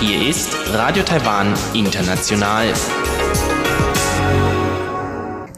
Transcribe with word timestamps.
Hier 0.00 0.28
ist 0.28 0.48
Radio 0.72 1.02
Taiwan 1.02 1.52
International. 1.74 2.72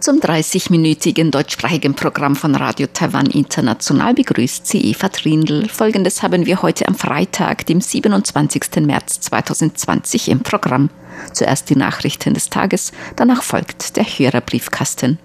Zum 0.01 0.19
30-minütigen 0.21 1.30
deutschsprachigen 1.30 1.93
Programm 1.93 2.37
von 2.37 2.54
Radio 2.54 2.86
Taiwan 2.86 3.27
International 3.27 4.14
begrüßt 4.14 4.66
sie 4.66 4.80
Eva 4.91 5.11
Trindl. 5.11 5.68
Folgendes 5.68 6.23
haben 6.23 6.46
wir 6.46 6.62
heute 6.62 6.89
am 6.89 6.95
Freitag, 6.95 7.66
dem 7.66 7.82
27. 7.82 8.77
März 8.80 9.21
2020 9.21 10.30
im 10.30 10.41
Programm. 10.41 10.89
Zuerst 11.34 11.68
die 11.68 11.77
Nachrichten 11.77 12.32
des 12.32 12.48
Tages, 12.48 12.93
danach 13.16 13.43
folgt 13.43 13.98
der 13.98 14.05
Hörerbriefkasten. 14.05 15.18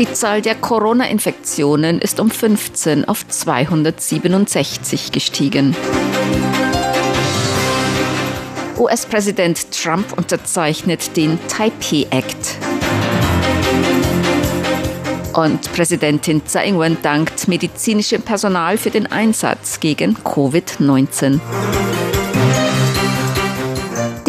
Die 0.00 0.10
Zahl 0.10 0.40
der 0.40 0.54
Corona-Infektionen 0.54 1.98
ist 1.98 2.20
um 2.20 2.30
15 2.30 3.04
auf 3.04 3.28
267 3.28 5.12
gestiegen. 5.12 5.76
US-Präsident 8.78 9.70
Trump 9.72 10.16
unterzeichnet 10.16 11.18
den 11.18 11.38
Taipei 11.48 12.06
Act. 12.08 12.56
Und 15.34 15.70
Präsidentin 15.74 16.46
Tsai 16.46 16.68
Ing-wen 16.68 16.96
dankt 17.02 17.46
medizinischem 17.46 18.22
Personal 18.22 18.78
für 18.78 18.88
den 18.88 19.06
Einsatz 19.06 19.80
gegen 19.80 20.16
Covid-19. 20.24 21.40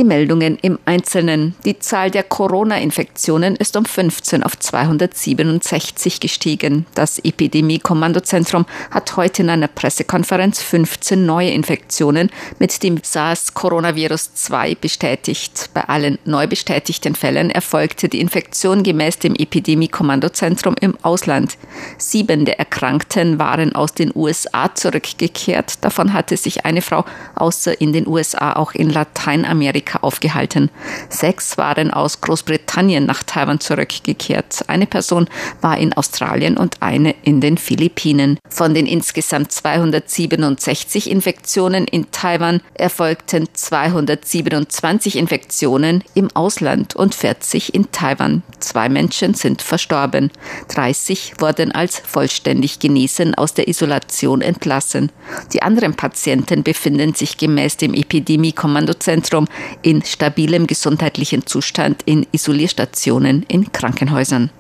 Die 0.01 0.07
Meldungen 0.07 0.57
im 0.63 0.79
Einzelnen. 0.85 1.53
Die 1.63 1.77
Zahl 1.77 2.09
der 2.09 2.23
Corona-Infektionen 2.23 3.55
ist 3.55 3.77
um 3.77 3.85
15 3.85 4.41
auf 4.41 4.57
267 4.57 6.19
gestiegen. 6.19 6.87
Das 6.95 7.19
Epidemie-Kommandozentrum 7.19 8.65
hat 8.89 9.15
heute 9.15 9.43
in 9.43 9.51
einer 9.51 9.67
Pressekonferenz 9.67 10.59
15 10.63 11.23
neue 11.23 11.51
Infektionen 11.51 12.31
mit 12.57 12.81
dem 12.81 12.97
SARS-Coronavirus 13.03 14.33
2 14.33 14.73
bestätigt. 14.73 15.69
Bei 15.75 15.81
allen 15.81 16.17
neu 16.25 16.47
bestätigten 16.47 17.13
Fällen 17.13 17.51
erfolgte 17.51 18.09
die 18.09 18.21
Infektion 18.21 18.81
gemäß 18.81 19.19
dem 19.19 19.35
Epidemie-Kommandozentrum 19.35 20.73
im 20.81 20.97
Ausland. 21.03 21.59
Sieben 21.99 22.45
der 22.45 22.57
Erkrankten 22.57 23.37
waren 23.37 23.75
aus 23.75 23.93
den 23.93 24.11
USA 24.15 24.73
zurückgekehrt. 24.73 25.85
Davon 25.85 26.11
hatte 26.11 26.37
sich 26.37 26.65
eine 26.65 26.81
Frau 26.81 27.05
außer 27.35 27.79
in 27.79 27.93
den 27.93 28.07
USA 28.07 28.53
auch 28.53 28.73
in 28.73 28.89
Lateinamerika 28.89 29.90
Amerika 29.91 29.99
aufgehalten. 30.01 30.69
Sechs 31.09 31.57
waren 31.57 31.91
aus 31.91 32.21
Großbritannien 32.21 33.05
nach 33.05 33.23
Taiwan 33.23 33.59
zurückgekehrt. 33.59 34.63
Eine 34.67 34.87
Person 34.87 35.27
war 35.61 35.77
in 35.77 35.93
Australien 35.93 36.57
und 36.57 36.81
eine 36.81 37.15
in 37.23 37.41
den 37.41 37.57
Philippinen. 37.57 38.37
Von 38.49 38.73
den 38.73 38.85
insgesamt 38.85 39.51
267 39.51 41.09
Infektionen 41.09 41.85
in 41.85 42.11
Taiwan 42.11 42.61
erfolgten 42.73 43.47
227 43.53 45.17
Infektionen 45.17 46.03
im 46.13 46.29
Ausland 46.33 46.95
und 46.95 47.15
40 47.15 47.73
in 47.73 47.91
Taiwan. 47.91 48.43
Zwei 48.59 48.89
Menschen 48.89 49.33
sind 49.33 49.61
verstorben. 49.61 50.31
30 50.69 51.33
wurden 51.39 51.71
als 51.71 51.99
vollständig 51.99 52.79
genesen 52.79 53.35
aus 53.35 53.53
der 53.53 53.67
Isolation 53.67 54.41
entlassen. 54.41 55.11
Die 55.53 55.61
anderen 55.61 55.95
Patienten 55.95 56.63
befinden 56.63 57.13
sich 57.13 57.37
gemäß 57.37 57.77
dem 57.77 57.93
Epidemie-Kommandozentrum 57.93 59.47
in 59.81 60.03
stabilem 60.03 60.67
gesundheitlichen 60.67 61.45
Zustand 61.45 62.03
in 62.05 62.27
Isolierstationen 62.31 63.43
in 63.43 63.71
Krankenhäusern. 63.71 64.51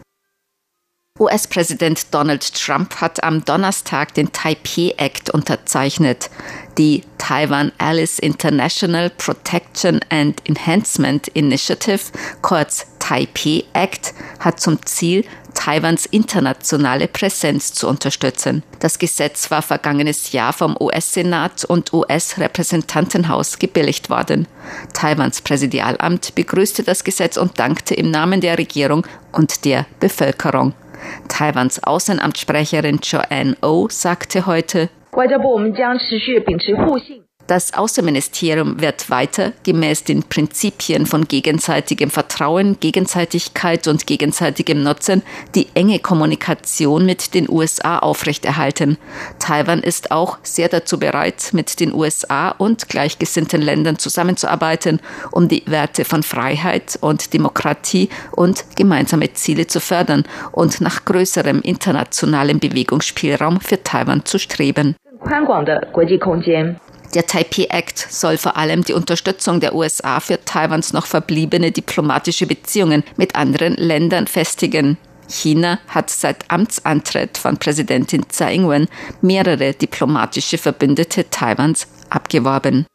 US-Präsident 1.19 2.13
Donald 2.13 2.53
Trump 2.53 2.95
hat 2.95 3.23
am 3.23 3.45
Donnerstag 3.45 4.13
den 4.15 4.31
Taipei 4.31 4.95
Act 4.97 5.29
unterzeichnet. 5.29 6.31
Die 6.77 7.03
Taiwan 7.19 7.71
Alice 7.77 8.17
International 8.17 9.11
Protection 9.11 9.99
and 10.09 10.41
Enhancement 10.47 11.27
Initiative, 11.27 11.99
kurz 12.41 12.87
Taipei 12.97 13.65
Act, 13.73 14.13
hat 14.39 14.59
zum 14.59 14.83
Ziel, 14.85 15.23
Taiwans 15.53 16.05
internationale 16.05 17.07
Präsenz 17.07 17.73
zu 17.73 17.87
unterstützen. 17.87 18.63
Das 18.79 18.99
Gesetz 18.99 19.51
war 19.51 19.61
vergangenes 19.61 20.31
Jahr 20.31 20.53
vom 20.53 20.75
US-Senat 20.79 21.65
und 21.65 21.93
US-Repräsentantenhaus 21.93 23.59
gebilligt 23.59 24.09
worden. 24.09 24.47
Taiwans 24.93 25.41
Präsidialamt 25.41 26.35
begrüßte 26.35 26.83
das 26.83 27.03
Gesetz 27.03 27.37
und 27.37 27.59
dankte 27.59 27.93
im 27.95 28.11
Namen 28.11 28.41
der 28.41 28.57
Regierung 28.57 29.05
und 29.31 29.65
der 29.65 29.85
Bevölkerung. 29.99 30.73
Taiwans 31.27 31.83
Außenamtssprecherin 31.83 32.99
Joanne 33.03 33.55
O 33.61 33.83
oh 33.83 33.87
sagte 33.89 34.45
heute, 34.45 34.89
das 37.51 37.73
Außenministerium 37.73 38.79
wird 38.79 39.09
weiter 39.09 39.51
gemäß 39.63 40.05
den 40.05 40.23
Prinzipien 40.23 41.05
von 41.05 41.27
gegenseitigem 41.27 42.09
Vertrauen, 42.09 42.79
Gegenseitigkeit 42.79 43.89
und 43.89 44.07
gegenseitigem 44.07 44.81
Nutzen 44.83 45.21
die 45.53 45.67
enge 45.73 45.99
Kommunikation 45.99 47.05
mit 47.05 47.33
den 47.33 47.49
USA 47.49 47.99
aufrechterhalten. 47.99 48.97
Taiwan 49.37 49.81
ist 49.81 50.11
auch 50.11 50.37
sehr 50.43 50.69
dazu 50.69 50.97
bereit, 50.97 51.49
mit 51.51 51.81
den 51.81 51.93
USA 51.93 52.51
und 52.51 52.87
gleichgesinnten 52.87 53.61
Ländern 53.61 53.99
zusammenzuarbeiten, 53.99 55.01
um 55.31 55.49
die 55.49 55.63
Werte 55.65 56.05
von 56.05 56.23
Freiheit 56.23 56.97
und 57.01 57.33
Demokratie 57.33 58.07
und 58.31 58.63
gemeinsame 58.77 59.33
Ziele 59.33 59.67
zu 59.67 59.81
fördern 59.81 60.23
und 60.53 60.79
nach 60.79 61.03
größerem 61.03 61.59
internationalem 61.63 62.59
Bewegungsspielraum 62.59 63.59
für 63.59 63.83
Taiwan 63.83 64.23
zu 64.23 64.39
streben. 64.39 64.95
Der 67.13 67.27
Taipei 67.27 67.65
Act 67.69 68.07
soll 68.09 68.37
vor 68.37 68.55
allem 68.55 68.85
die 68.85 68.93
Unterstützung 68.93 69.59
der 69.59 69.75
USA 69.75 70.21
für 70.21 70.43
Taiwans 70.45 70.93
noch 70.93 71.05
verbliebene 71.05 71.71
diplomatische 71.71 72.47
Beziehungen 72.47 73.03
mit 73.17 73.35
anderen 73.35 73.75
Ländern 73.75 74.27
festigen. 74.27 74.97
China 75.27 75.79
hat 75.87 76.09
seit 76.09 76.49
Amtsantritt 76.49 77.37
von 77.37 77.57
Präsidentin 77.57 78.29
Tsai 78.29 78.55
Ing-wen 78.55 78.87
mehrere 79.21 79.73
diplomatische 79.73 80.57
Verbündete 80.57 81.29
Taiwans 81.29 81.87
abgeworben. 82.09 82.85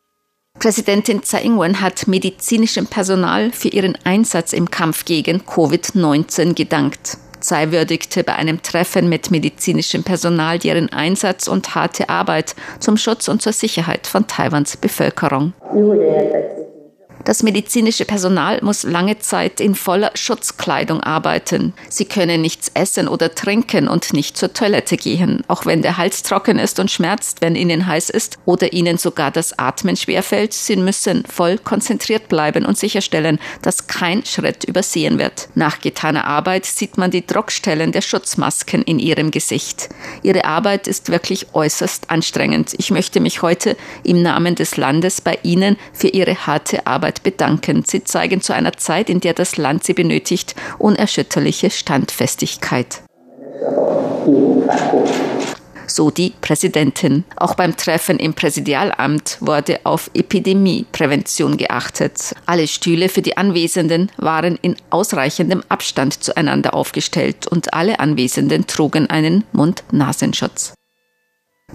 Präsidentin 0.58 1.22
Tsai 1.22 1.42
Ing-wen 1.42 1.80
hat 1.80 2.08
medizinischem 2.08 2.86
Personal 2.86 3.52
für 3.52 3.68
ihren 3.68 3.96
Einsatz 4.04 4.54
im 4.54 4.70
Kampf 4.70 5.04
gegen 5.04 5.42
Covid-19 5.42 6.54
gedankt. 6.54 7.18
Tsai 7.46 7.70
würdigte 7.70 8.24
bei 8.24 8.34
einem 8.34 8.60
Treffen 8.60 9.08
mit 9.08 9.30
medizinischem 9.30 10.02
Personal 10.02 10.58
deren 10.58 10.92
Einsatz 10.92 11.46
und 11.46 11.76
harte 11.76 12.08
Arbeit 12.08 12.56
zum 12.80 12.96
Schutz 12.96 13.28
und 13.28 13.40
zur 13.40 13.52
Sicherheit 13.52 14.08
von 14.08 14.26
Taiwans 14.26 14.76
Bevölkerung. 14.76 15.52
Das 17.26 17.42
medizinische 17.42 18.04
Personal 18.04 18.60
muss 18.62 18.84
lange 18.84 19.18
Zeit 19.18 19.60
in 19.60 19.74
voller 19.74 20.12
Schutzkleidung 20.14 21.00
arbeiten. 21.00 21.74
Sie 21.88 22.04
können 22.04 22.40
nichts 22.40 22.70
essen 22.72 23.08
oder 23.08 23.34
trinken 23.34 23.88
und 23.88 24.12
nicht 24.12 24.36
zur 24.36 24.52
Toilette 24.52 24.96
gehen, 24.96 25.42
auch 25.48 25.66
wenn 25.66 25.82
der 25.82 25.96
Hals 25.96 26.22
trocken 26.22 26.60
ist 26.60 26.78
und 26.78 26.88
schmerzt, 26.88 27.40
wenn 27.40 27.56
ihnen 27.56 27.88
heiß 27.88 28.10
ist 28.10 28.38
oder 28.44 28.72
ihnen 28.72 28.96
sogar 28.96 29.32
das 29.32 29.58
Atmen 29.58 29.96
schwerfällt. 29.96 30.52
Sie 30.52 30.76
müssen 30.76 31.24
voll 31.24 31.58
konzentriert 31.58 32.28
bleiben 32.28 32.64
und 32.64 32.78
sicherstellen, 32.78 33.40
dass 33.60 33.88
kein 33.88 34.24
Schritt 34.24 34.62
übersehen 34.62 35.18
wird. 35.18 35.48
Nach 35.56 35.80
getaner 35.80 36.26
Arbeit 36.26 36.64
sieht 36.64 36.96
man 36.96 37.10
die 37.10 37.26
Druckstellen 37.26 37.90
der 37.90 38.02
Schutzmasken 38.02 38.82
in 38.82 39.00
ihrem 39.00 39.32
Gesicht. 39.32 39.88
Ihre 40.22 40.44
Arbeit 40.44 40.86
ist 40.86 41.08
wirklich 41.08 41.48
äußerst 41.54 42.08
anstrengend. 42.08 42.74
Ich 42.78 42.92
möchte 42.92 43.18
mich 43.18 43.42
heute 43.42 43.76
im 44.04 44.22
Namen 44.22 44.54
des 44.54 44.76
Landes 44.76 45.20
bei 45.20 45.40
Ihnen 45.42 45.76
für 45.92 46.06
Ihre 46.06 46.46
harte 46.46 46.86
Arbeit 46.86 47.15
Arbeit 47.16 47.22
bedanken. 47.22 47.84
Sie 47.86 48.04
zeigen 48.04 48.40
zu 48.40 48.52
einer 48.52 48.76
Zeit, 48.76 49.10
in 49.10 49.20
der 49.20 49.34
das 49.34 49.56
Land 49.56 49.84
sie 49.84 49.94
benötigt, 49.94 50.54
unerschütterliche 50.78 51.70
Standfestigkeit. 51.70 53.02
So 55.88 56.10
die 56.10 56.34
Präsidentin. 56.40 57.24
Auch 57.36 57.54
beim 57.54 57.76
Treffen 57.76 58.18
im 58.18 58.34
Präsidialamt 58.34 59.38
wurde 59.40 59.80
auf 59.84 60.10
Epidemieprävention 60.14 61.56
geachtet. 61.56 62.34
Alle 62.44 62.66
Stühle 62.66 63.08
für 63.08 63.22
die 63.22 63.36
Anwesenden 63.36 64.10
waren 64.18 64.58
in 64.60 64.76
ausreichendem 64.90 65.62
Abstand 65.68 66.22
zueinander 66.22 66.74
aufgestellt 66.74 67.46
und 67.46 67.72
alle 67.72 68.00
Anwesenden 68.00 68.66
trugen 68.66 69.08
einen 69.08 69.44
Mund-Nasenschutz. 69.52 70.74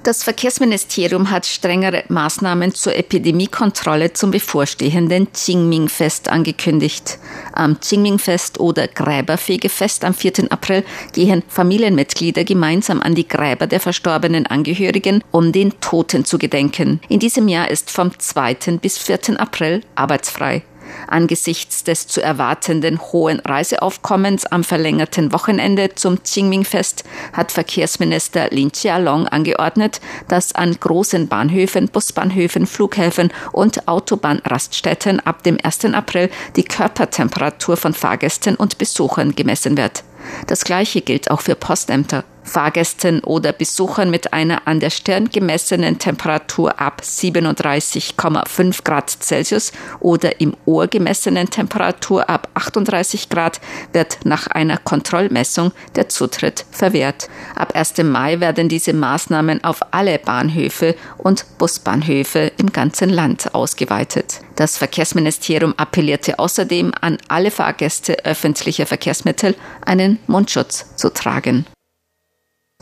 Das 0.04 0.24
Verkehrsministerium 0.24 1.30
hat 1.30 1.46
strengere 1.46 2.06
Maßnahmen 2.08 2.74
zur 2.74 2.96
Epidemiekontrolle 2.96 4.14
zum 4.14 4.32
bevorstehenden 4.32 5.28
Qingming-Fest 5.32 6.28
angekündigt. 6.28 7.20
Am 7.54 7.80
Qingming-Fest 7.80 8.60
oder 8.60 8.88
Gräberfegefest 8.88 10.04
am 10.04 10.16
4. 10.16 10.52
April 10.52 10.84
gehen 11.14 11.44
Familienmitglieder 11.48 12.46
gemeinsam 12.46 13.00
an 13.00 13.14
die 13.14 13.28
Gräber 13.28 13.68
der 13.68 13.80
verstorbenen 13.80 14.48
Angehörigen, 14.48 15.24
um 15.30 15.52
den 15.52 15.80
Toten 15.82 16.26
zu 16.26 16.40
gedenken. 16.40 17.00
In 17.08 17.20
diesem 17.20 17.48
Jahr 17.48 17.70
ist 17.70 17.92
vom 17.92 18.18
2. 18.18 18.80
bis 18.82 18.98
4. 18.98 19.40
April 19.40 19.82
arbeitsfrei. 19.94 20.64
Angesichts 21.08 21.84
des 21.84 22.08
zu 22.08 22.22
erwartenden 22.22 23.00
hohen 23.00 23.40
Reiseaufkommens 23.40 24.46
am 24.46 24.64
verlängerten 24.64 25.32
Wochenende 25.34 25.96
zum 25.96 26.24
Qingming-Fest 26.24 27.04
hat 27.34 27.52
Verkehrsminister 27.52 28.50
Lin 28.50 28.72
Chialong 28.72 29.28
angeordnet, 29.28 30.02
dass 30.28 30.54
an 30.54 30.78
großen 30.80 31.28
Bahnhöfen, 31.28 31.90
Busbahnhöfen, 31.90 32.68
Flughäfen 32.68 33.32
und 33.52 33.88
Autobahnraststätten 33.88 35.20
ab 35.20 35.44
dem 35.44 35.58
1. 35.62 35.86
April 35.86 36.30
die 36.56 36.64
Körpertemperatur 36.64 37.78
von 37.78 37.94
Fahrgästen 37.94 38.56
und 38.56 38.78
Besuchern 38.78 39.36
gemessen 39.36 39.78
wird. 39.78 40.04
Das 40.48 40.64
Gleiche 40.64 41.02
gilt 41.02 41.32
auch 41.32 41.42
für 41.42 41.56
Postämter. 41.56 42.24
Fahrgästen 42.52 43.22
oder 43.24 43.54
Besuchern 43.54 44.10
mit 44.12 44.34
einer 44.34 44.68
an 44.68 44.82
der 44.82 44.90
Stirn 44.90 45.30
gemessenen 45.30 46.00
Temperatur 46.00 46.82
ab 46.82 47.02
37,5 47.02 48.84
Grad 48.84 49.10
Celsius 49.10 49.72
oder 50.02 50.42
im 50.42 50.56
Ohr 50.66 50.88
gemessenen 50.88 51.50
Temperatur 51.50 52.30
ab 52.30 52.50
38 52.54 53.30
Grad 53.30 53.62
wird 53.94 54.20
nach 54.26 54.48
einer 54.48 54.78
Kontrollmessung 54.78 55.72
der 55.96 56.10
Zutritt 56.10 56.66
verwehrt. 56.72 57.30
Ab 57.56 57.74
1. 57.74 58.00
Mai 58.04 58.42
werden 58.42 58.68
diese 58.68 58.92
Maßnahmen 58.92 59.64
auf 59.64 59.80
alle 59.92 60.20
Bahnhöfe 60.20 60.96
und 61.18 61.46
Busbahnhöfe 61.58 62.52
im 62.58 62.74
ganzen 62.74 63.10
Land 63.10 63.56
ausgeweitet. 63.56 64.42
Das 64.58 64.78
Verkehrsministerium 64.78 65.74
appellierte 65.78 66.38
außerdem 66.38 66.92
an 67.00 67.18
alle 67.30 67.50
Fahrgäste 67.50 68.26
öffentlicher 68.26 68.86
Verkehrsmittel, 68.86 69.56
einen 69.86 70.20
Mundschutz 70.28 70.98
zu 70.98 71.14
tragen. 71.14 71.66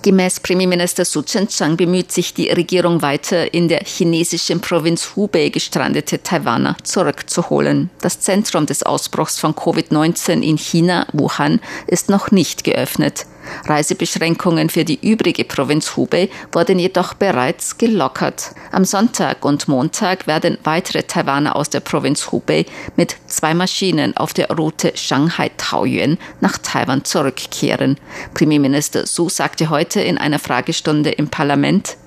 Gemäß 0.01 0.39
Premierminister 0.39 1.03
Su 1.03 1.23
Chen-chang 1.23 1.75
bemüht 1.75 2.13
sich 2.13 2.33
die 2.33 2.49
Regierung 2.49 3.01
weiter, 3.01 3.53
in 3.53 3.67
der 3.67 3.81
chinesischen 3.83 4.61
Provinz 4.61 5.11
Hubei 5.15 5.49
gestrandete 5.49 6.23
Taiwaner 6.23 6.77
zurückzuholen. 6.83 7.89
Das 7.99 8.21
Zentrum 8.21 8.65
des 8.65 8.83
Ausbruchs 8.83 9.37
von 9.37 9.53
Covid-19 9.53 10.41
in 10.41 10.57
China, 10.57 11.05
Wuhan, 11.11 11.59
ist 11.87 12.09
noch 12.09 12.31
nicht 12.31 12.63
geöffnet. 12.63 13.25
Reisebeschränkungen 13.65 14.69
für 14.69 14.85
die 14.85 14.99
übrige 15.01 15.43
Provinz 15.45 15.95
Hubei 15.95 16.29
wurden 16.51 16.79
jedoch 16.79 17.13
bereits 17.13 17.77
gelockert. 17.77 18.51
Am 18.71 18.85
Sonntag 18.85 19.45
und 19.45 19.67
Montag 19.67 20.27
werden 20.27 20.57
weitere 20.63 21.03
Taiwaner 21.03 21.55
aus 21.55 21.69
der 21.69 21.79
Provinz 21.79 22.31
Hubei 22.31 22.65
mit 22.95 23.15
zwei 23.27 23.53
Maschinen 23.53 24.15
auf 24.17 24.33
der 24.33 24.49
Route 24.49 24.91
Shanghai-Taoyuan 24.95 26.17
nach 26.41 26.57
Taiwan 26.57 27.03
zurückkehren. 27.03 27.97
Premierminister 28.33 29.05
Su 29.05 29.29
sagte 29.29 29.69
heute 29.69 30.01
in 30.01 30.17
einer 30.17 30.39
Fragestunde 30.39 31.11
im 31.11 31.29
Parlament, 31.29 31.97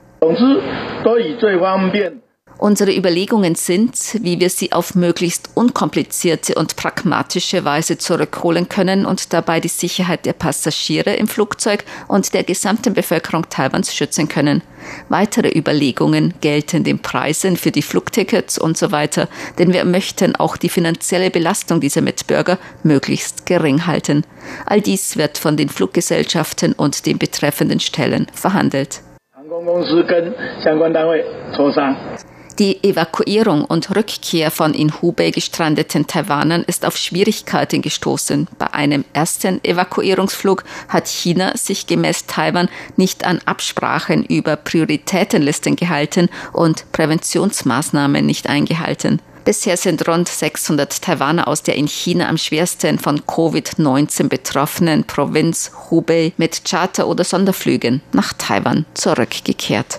Unsere 2.62 2.96
Überlegungen 2.96 3.56
sind, 3.56 4.22
wie 4.22 4.38
wir 4.38 4.48
sie 4.48 4.70
auf 4.70 4.94
möglichst 4.94 5.50
unkomplizierte 5.56 6.54
und 6.54 6.76
pragmatische 6.76 7.64
Weise 7.64 7.98
zurückholen 7.98 8.68
können 8.68 9.04
und 9.04 9.32
dabei 9.32 9.58
die 9.58 9.66
Sicherheit 9.66 10.26
der 10.26 10.34
Passagiere 10.34 11.12
im 11.14 11.26
Flugzeug 11.26 11.84
und 12.06 12.32
der 12.34 12.44
gesamten 12.44 12.94
Bevölkerung 12.94 13.48
Taiwans 13.50 13.92
schützen 13.92 14.28
können. 14.28 14.62
Weitere 15.08 15.48
Überlegungen 15.48 16.34
gelten 16.40 16.84
den 16.84 17.00
Preisen 17.00 17.56
für 17.56 17.72
die 17.72 17.82
Flugtickets 17.82 18.58
und 18.60 18.78
so 18.78 18.92
weiter, 18.92 19.28
denn 19.58 19.72
wir 19.72 19.84
möchten 19.84 20.36
auch 20.36 20.56
die 20.56 20.68
finanzielle 20.68 21.32
Belastung 21.32 21.80
dieser 21.80 22.00
Mitbürger 22.00 22.58
möglichst 22.84 23.44
gering 23.44 23.88
halten. 23.88 24.22
All 24.66 24.80
dies 24.80 25.16
wird 25.16 25.36
von 25.36 25.56
den 25.56 25.68
Fluggesellschaften 25.68 26.74
und 26.74 27.06
den 27.06 27.18
betreffenden 27.18 27.80
Stellen 27.80 28.28
verhandelt. 28.32 29.00
Die 32.58 32.84
Evakuierung 32.84 33.64
und 33.64 33.96
Rückkehr 33.96 34.50
von 34.50 34.74
in 34.74 35.00
Hubei 35.00 35.30
gestrandeten 35.30 36.06
Taiwanern 36.06 36.64
ist 36.64 36.84
auf 36.84 36.98
Schwierigkeiten 36.98 37.80
gestoßen. 37.80 38.46
Bei 38.58 38.74
einem 38.74 39.06
ersten 39.14 39.64
Evakuierungsflug 39.64 40.64
hat 40.88 41.08
China 41.08 41.56
sich 41.56 41.86
gemäß 41.86 42.26
Taiwan 42.26 42.68
nicht 42.96 43.24
an 43.24 43.40
Absprachen 43.46 44.24
über 44.24 44.56
Prioritätenlisten 44.56 45.76
gehalten 45.76 46.28
und 46.52 46.84
Präventionsmaßnahmen 46.92 48.24
nicht 48.26 48.48
eingehalten. 48.48 49.22
Bisher 49.44 49.76
sind 49.76 50.06
rund 50.06 50.28
600 50.28 51.02
Taiwaner 51.02 51.48
aus 51.48 51.62
der 51.62 51.76
in 51.76 51.88
China 51.88 52.28
am 52.28 52.36
schwersten 52.36 52.98
von 52.98 53.20
Covid-19 53.22 54.28
betroffenen 54.28 55.04
Provinz 55.04 55.72
Hubei 55.90 56.32
mit 56.36 56.64
Charter- 56.64 57.08
oder 57.08 57.24
Sonderflügen 57.24 58.02
nach 58.12 58.34
Taiwan 58.34 58.84
zurückgekehrt. 58.94 59.98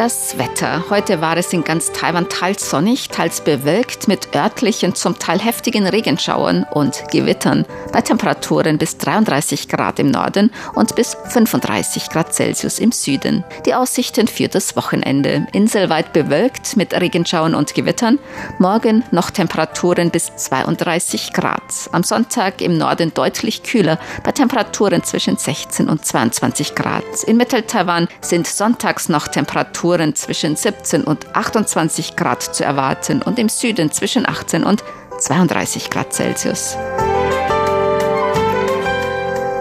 Das 0.00 0.38
Wetter. 0.38 0.84
Heute 0.88 1.20
war 1.20 1.36
es 1.36 1.52
in 1.52 1.62
ganz 1.62 1.92
Taiwan 1.92 2.30
teils 2.30 2.70
sonnig, 2.70 3.10
teils 3.10 3.42
bewölkt 3.42 4.08
mit 4.08 4.34
örtlichen, 4.34 4.94
zum 4.94 5.18
Teil 5.18 5.38
heftigen 5.38 5.86
Regenschauern 5.86 6.64
und 6.72 7.04
Gewittern 7.12 7.66
bei 7.92 8.00
Temperaturen 8.00 8.78
bis 8.78 8.96
33 8.96 9.68
Grad 9.68 9.98
im 9.98 10.10
Norden 10.10 10.52
und 10.74 10.96
bis 10.96 11.18
35 11.28 12.08
Grad 12.08 12.32
Celsius 12.32 12.78
im 12.78 12.92
Süden. 12.92 13.44
Die 13.66 13.74
Aussichten 13.74 14.26
für 14.26 14.48
das 14.48 14.74
Wochenende. 14.74 15.46
Inselweit 15.52 16.14
bewölkt 16.14 16.78
mit 16.78 16.98
Regenschauern 16.98 17.54
und 17.54 17.74
Gewittern. 17.74 18.18
Morgen 18.58 19.04
noch 19.10 19.28
Temperaturen 19.28 20.10
bis 20.10 20.34
32 20.34 21.34
Grad. 21.34 21.90
Am 21.92 22.04
Sonntag 22.04 22.62
im 22.62 22.78
Norden 22.78 23.12
deutlich 23.12 23.64
kühler 23.64 23.98
bei 24.24 24.32
Temperaturen 24.32 25.04
zwischen 25.04 25.36
16 25.36 25.90
und 25.90 26.06
22 26.06 26.74
Grad. 26.74 27.04
In 27.26 27.36
Mittel-Taiwan 27.36 28.08
sind 28.22 28.46
sonntags 28.46 29.10
noch 29.10 29.28
Temperaturen 29.28 29.89
Temperaturen 29.90 30.14
zwischen 30.14 30.56
17 30.56 31.04
und 31.04 31.34
28 31.34 32.14
Grad 32.14 32.42
zu 32.42 32.64
erwarten 32.64 33.22
und 33.22 33.38
im 33.38 33.48
Süden 33.48 33.90
zwischen 33.90 34.28
18 34.28 34.62
und 34.64 34.84
32 35.18 35.90
Grad 35.90 36.12
Celsius. 36.12 36.76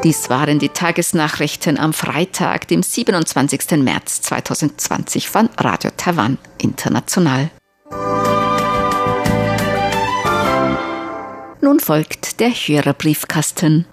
Dies 0.04 0.30
waren 0.30 0.60
die 0.60 0.70
Tagesnachrichten 0.70 1.78
am 1.78 1.94
Freitag, 1.94 2.68
dem 2.68 2.84
27. 2.84 3.72
März 3.84 4.22
2020 4.22 5.30
von 5.30 5.50
Radio 5.58 5.92
Taiwan 5.98 6.38
International. 6.58 7.50
Nun 11.62 11.80
folgt 11.82 12.40
der 12.40 12.52
Hörerbriefkasten. 12.52 13.86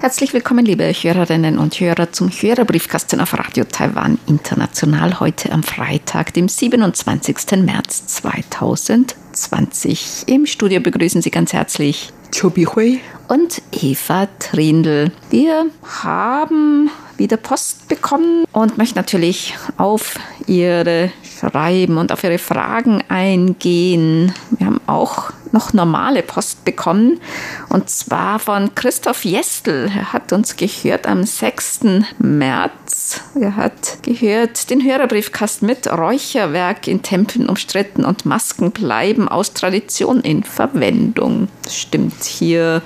Herzlich 0.00 0.32
willkommen, 0.32 0.64
liebe 0.64 0.84
Hörerinnen 0.84 1.58
und 1.58 1.78
Hörer, 1.78 2.12
zum 2.12 2.30
Hörerbriefkasten 2.30 3.20
auf 3.20 3.38
Radio 3.38 3.64
Taiwan 3.64 4.18
International 4.26 5.20
heute 5.20 5.52
am 5.52 5.62
Freitag, 5.62 6.32
dem 6.32 6.48
27. 6.48 7.58
März 7.58 8.06
2020. 8.06 10.24
Im 10.28 10.46
Studio 10.46 10.80
begrüßen 10.80 11.20
Sie 11.20 11.30
ganz 11.30 11.52
herzlich 11.52 12.10
Chobi 12.34 12.64
Hui 12.64 13.00
und 13.28 13.62
Eva 13.72 14.26
Trindl. 14.38 15.12
Wir 15.30 15.66
haben 16.04 16.90
wieder 17.16 17.36
Post 17.36 17.88
bekommen 17.88 18.44
und 18.52 18.78
möchte 18.78 18.96
natürlich 18.96 19.54
auf 19.76 20.14
Ihre 20.46 21.12
Schreiben 21.22 21.98
und 21.98 22.10
auf 22.10 22.24
Ihre 22.24 22.38
Fragen 22.38 23.04
eingehen. 23.08 24.32
Wir 24.50 24.66
haben 24.66 24.80
auch 24.86 25.30
noch 25.52 25.72
normale 25.72 26.22
Post 26.22 26.64
bekommen 26.64 27.20
und 27.68 27.90
zwar 27.90 28.38
von 28.38 28.74
Christoph 28.74 29.24
Jestel. 29.24 29.90
Er 29.94 30.12
hat 30.12 30.32
uns 30.32 30.56
gehört 30.56 31.06
am 31.06 31.24
6. 31.24 31.80
März. 32.18 33.20
Er 33.38 33.56
hat 33.56 33.98
gehört 34.02 34.70
den 34.70 34.82
Hörerbriefkasten 34.82 35.66
mit 35.66 35.86
Räucherwerk 35.86 36.88
in 36.88 37.02
Tempeln 37.02 37.48
umstritten 37.48 38.04
und 38.04 38.24
Masken 38.24 38.70
bleiben 38.70 39.28
aus 39.28 39.52
Tradition 39.52 40.20
in 40.20 40.42
Verwendung. 40.42 41.48
Das 41.64 41.76
stimmt, 41.76 42.21
hier 42.24 42.82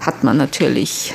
hat 0.00 0.24
man 0.24 0.36
natürlich 0.36 1.14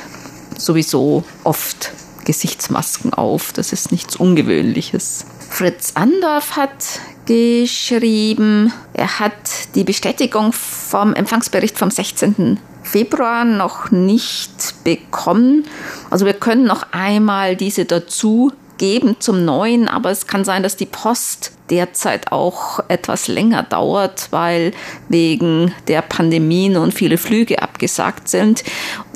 sowieso 0.56 1.24
oft 1.42 1.92
Gesichtsmasken 2.24 3.12
auf. 3.12 3.52
Das 3.52 3.72
ist 3.72 3.92
nichts 3.92 4.16
Ungewöhnliches. 4.16 5.26
Fritz 5.50 5.92
Andorf 5.94 6.56
hat 6.56 7.00
geschrieben, 7.26 8.72
er 8.92 9.18
hat 9.18 9.74
die 9.74 9.84
Bestätigung 9.84 10.52
vom 10.52 11.14
Empfangsbericht 11.14 11.78
vom 11.78 11.90
16. 11.90 12.58
Februar 12.82 13.44
noch 13.44 13.90
nicht 13.90 14.84
bekommen. 14.84 15.64
Also 16.10 16.26
wir 16.26 16.34
können 16.34 16.64
noch 16.64 16.86
einmal 16.92 17.56
diese 17.56 17.84
dazu 17.84 18.52
geben 18.78 19.16
zum 19.18 19.44
neuen, 19.44 19.88
aber 19.88 20.10
es 20.10 20.26
kann 20.26 20.44
sein, 20.44 20.62
dass 20.62 20.76
die 20.76 20.86
Post 20.86 21.52
derzeit 21.70 22.32
auch 22.32 22.80
etwas 22.88 23.28
länger 23.28 23.62
dauert, 23.62 24.28
weil 24.30 24.72
wegen 25.08 25.72
der 25.88 26.02
Pandemie 26.02 26.68
nun 26.68 26.92
viele 26.92 27.18
Flüge 27.18 27.62
abgesagt 27.62 28.28
sind. 28.28 28.64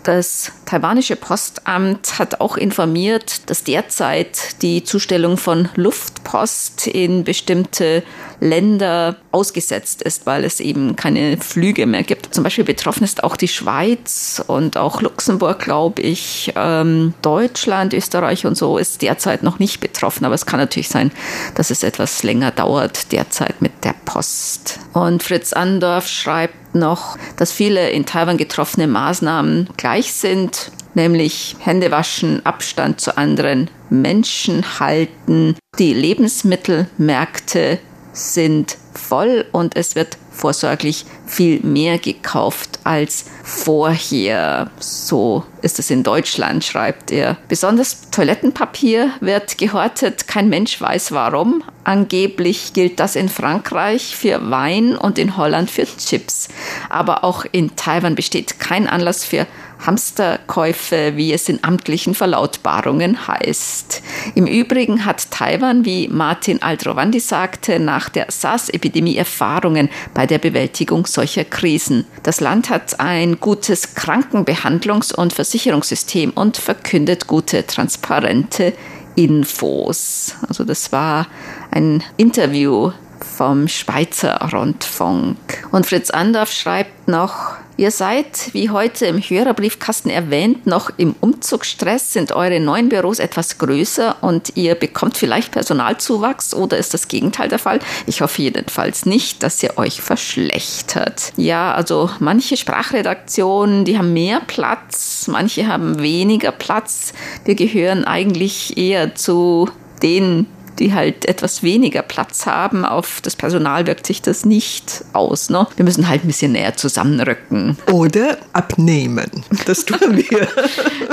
Das 0.09 0.53
taiwanische 0.65 1.17
Postamt 1.17 2.19
hat 2.19 2.41
auch 2.41 2.57
informiert, 2.57 3.51
dass 3.51 3.63
derzeit 3.63 4.63
die 4.63 4.83
Zustellung 4.83 5.37
von 5.37 5.69
Luftpost 5.75 6.87
in 6.87 7.25
bestimmte 7.25 8.03
Länder 8.41 9.17
ausgesetzt 9.33 10.01
ist, 10.01 10.25
weil 10.25 10.45
es 10.45 10.61
eben 10.61 10.97
keine 10.97 11.37
Flüge 11.37 11.85
mehr 11.85 12.05
gibt. 12.05 12.35
Zum 12.35 12.43
Beispiel 12.43 12.65
betroffen 12.65 13.05
ist 13.05 13.23
auch 13.23 13.37
die 13.37 13.49
Schweiz 13.49 14.43
und 14.47 14.79
auch 14.79 15.03
Luxemburg, 15.03 15.59
glaube 15.59 16.01
ich. 16.01 16.55
Ähm, 16.57 17.13
Deutschland, 17.21 17.93
Österreich 17.93 18.47
und 18.47 18.57
so 18.57 18.79
ist 18.79 19.03
derzeit 19.03 19.43
noch 19.43 19.59
nicht 19.59 19.81
betroffen, 19.81 20.25
aber 20.25 20.35
es 20.35 20.47
kann 20.47 20.59
natürlich 20.59 20.89
sein, 20.89 21.13
dass 21.55 21.69
es 21.71 21.83
etwas 21.83 22.23
länger 22.23 22.51
dauert 22.51 23.13
derzeit 23.13 23.61
mit 23.61 23.85
der 23.85 23.95
Post. 24.07 24.81
Und 24.95 25.23
Fritz 25.23 25.53
Andorf 25.53 26.09
schreibt 26.09 26.68
noch, 26.75 27.17
dass 27.37 27.53
viele 27.53 27.91
in 27.91 28.07
Taiwan 28.07 28.37
getroffene 28.37 28.87
Maßnahmen 28.87 29.71
gleich 29.77 30.13
sind 30.13 30.71
nämlich 30.99 31.57
Hände 31.61 31.91
waschen, 31.91 32.45
Abstand 32.45 33.01
zu 33.01 33.17
anderen 33.17 33.71
Menschen 33.89 34.81
halten. 34.81 35.57
Die 35.79 35.95
Lebensmittelmärkte 35.95 37.79
sind 38.13 38.77
voll 38.95 39.47
und 39.53 39.77
es 39.77 39.95
wird 39.95 40.19
vorsorglich 40.31 41.05
viel 41.27 41.61
mehr 41.61 41.99
gekauft 41.99 42.79
als 42.85 43.27
vorher. 43.43 44.71
So 44.79 45.45
ist 45.63 45.79
es 45.79 45.91
in 45.91 46.03
Deutschland, 46.03 46.65
schreibt 46.65 47.11
er. 47.11 47.37
Besonders 47.49 48.11
Toilettenpapier 48.11 49.11
wird 49.21 49.59
gehortet. 49.59 50.29
Kein 50.29 50.49
Mensch 50.49 50.81
weiß 50.81 51.13
warum. 51.13 51.63
Angeblich 51.85 52.73
gilt 52.73 53.01
das 53.01 53.17
in 53.17 53.29
Frankreich 53.29 54.17
für 54.17 54.51
Wein 54.51 54.97
und 54.97 55.19
in 55.19 55.37
Holland 55.37 55.71
für 55.71 55.85
Chips. 55.85 56.49
Aber 56.89 57.25
auch 57.25 57.45
in 57.51 57.77
Taiwan 57.77 58.15
besteht 58.15 58.61
kein 58.61 58.87
Anlass 58.87 59.25
für 59.25 59.47
Hamsterkäufe, 59.85 61.17
wie 61.17 61.33
es 61.33 61.49
in 61.49 61.63
amtlichen 61.63 62.15
Verlautbarungen 62.15 63.29
heißt. 63.29 64.03
Im 64.35 64.47
Übrigen 64.47 65.05
hat 65.05 65.31
Taiwan, 65.31 65.85
wie 65.85 66.09
Martin 66.09 66.63
Aldrovandi 66.63 67.21
sagte, 67.21 67.79
nach 67.79 68.09
der 68.09 68.27
SARS-Epidemie 68.29 69.17
Erfahrungen 69.17 69.89
bei 70.19 70.27
der 70.27 70.39
Bewältigung 70.39 71.07
solcher 71.07 71.45
Krisen. 71.45 72.05
Das 72.25 72.41
Land 72.41 72.71
hat 72.71 72.99
ein 72.99 73.39
gutes 73.39 73.95
Krankenbehandlungs- 73.95 75.15
und 75.15 75.33
Versicherungssystem 75.33 76.33
und 76.33 76.57
verkündet 76.57 77.29
gute, 77.29 77.65
transparente 77.65 78.73
Infos. 79.15 80.35
Also 80.49 80.65
das 80.65 80.91
war 80.91 81.29
ein 81.71 82.03
Interview 82.17 82.91
vom 83.21 83.69
Schweizer 83.69 84.41
Rundfunk. 84.53 85.39
Und 85.71 85.87
Fritz 85.87 86.11
Andorf 86.11 86.51
schreibt 86.51 87.07
noch, 87.07 87.53
Ihr 87.79 87.93
seid, 87.93 88.53
wie 88.55 88.71
heute 88.71 89.07
im 89.07 89.21
Hörerbriefkasten 89.21 90.11
erwähnt, 90.11 90.67
noch 90.67 90.91
im 90.97 91.15
Umzugsstress. 91.21 92.13
Sind 92.13 92.33
eure 92.33 92.59
neuen 92.59 92.89
Büros 92.89 93.21
etwas 93.21 93.57
größer 93.59 94.17
und 94.21 94.57
ihr 94.57 94.75
bekommt 94.75 95.17
vielleicht 95.17 95.53
Personalzuwachs 95.53 96.55
oder 96.55 96.77
ist 96.77 96.93
das 96.93 97.07
Gegenteil 97.07 97.49
der 97.49 97.61
Fall? 97.61 97.79
Ich 98.07 98.21
hoffe 98.21 98.43
jedenfalls 98.43 99.07
nicht, 99.07 99.45
dass 99.45 99.63
ihr 99.63 99.79
euch 99.79 100.03
verschlechtert. 100.03 101.33
Ja, 101.37 101.73
also 101.73 102.11
manche 102.19 102.57
Sprachredaktionen, 102.57 103.85
die 103.85 103.97
haben 103.97 104.13
mehr 104.13 104.41
Platz, 104.45 105.29
manche 105.29 105.69
haben 105.69 106.03
weniger 106.03 106.51
Platz. 106.51 107.13
Wir 107.45 107.55
gehören 107.55 108.05
eigentlich 108.05 108.77
eher 108.77 109.15
zu 109.15 109.71
den 110.03 110.49
die 110.79 110.93
halt 110.95 111.27
etwas 111.27 111.63
weniger 111.63 112.03
Platz 112.03 112.47
haben, 112.47 112.85
auf 112.85 113.21
das 113.23 113.37
Personal 113.37 113.87
wirkt 113.87 114.07
sich 114.07 114.23
das 114.23 114.45
nicht 114.45 115.05
aus. 115.13 115.51
Ne? 115.51 115.67
Wir 115.77 115.85
müssen 115.85 116.09
halt 116.09 116.25
ein 116.25 116.27
bisschen 116.27 116.53
näher 116.53 116.77
zusammenrücken. 116.77 117.77
Oder 117.93 118.39
abnehmen. 118.53 119.31
Das 119.67 119.85
tun 119.85 119.99
wir. 120.17 120.49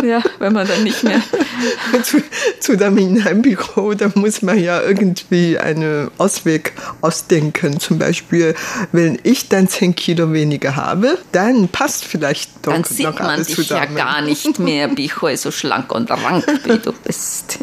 ja, 0.07 0.22
wenn 0.39 0.53
man 0.53 0.67
dann 0.67 0.84
nicht 0.84 1.03
mehr. 1.03 1.22
zu, 2.03 2.22
zu 2.60 2.77
dem 2.77 3.24
Heimbüro, 3.24 3.93
da 3.93 4.12
muss 4.15 4.41
man 4.41 4.60
ja 4.60 4.81
irgendwie 4.81 5.57
einen 5.57 6.10
Ausweg 6.17 6.74
ausdenken. 7.01 7.79
Zum 7.79 8.00
Beispiel, 8.00 8.55
wenn 8.91 9.19
ich 9.24 9.50
dann 9.50 9.67
10 9.67 9.95
Kilo 9.95 10.31
weniger 10.34 10.75
habe, 10.75 11.17
dann 11.31 11.67
passt 11.67 12.05
vielleicht 12.05 12.50
doch 12.63 12.74
dann 12.74 12.84
sieht 12.84 13.05
noch 13.05 13.19
man 13.19 13.29
alles 13.29 13.48
dich 13.48 13.55
zusammen. 13.55 13.98
ja 13.98 14.03
gar 14.03 14.22
nicht 14.22 14.60
mehr, 14.60 14.88
Bicho, 14.95 15.34
so 15.36 15.51
schlank 15.51 15.91
und 15.91 16.10
rank 16.10 16.45
wie 16.65 16.77
du 16.77 16.91
bist. 16.91 17.60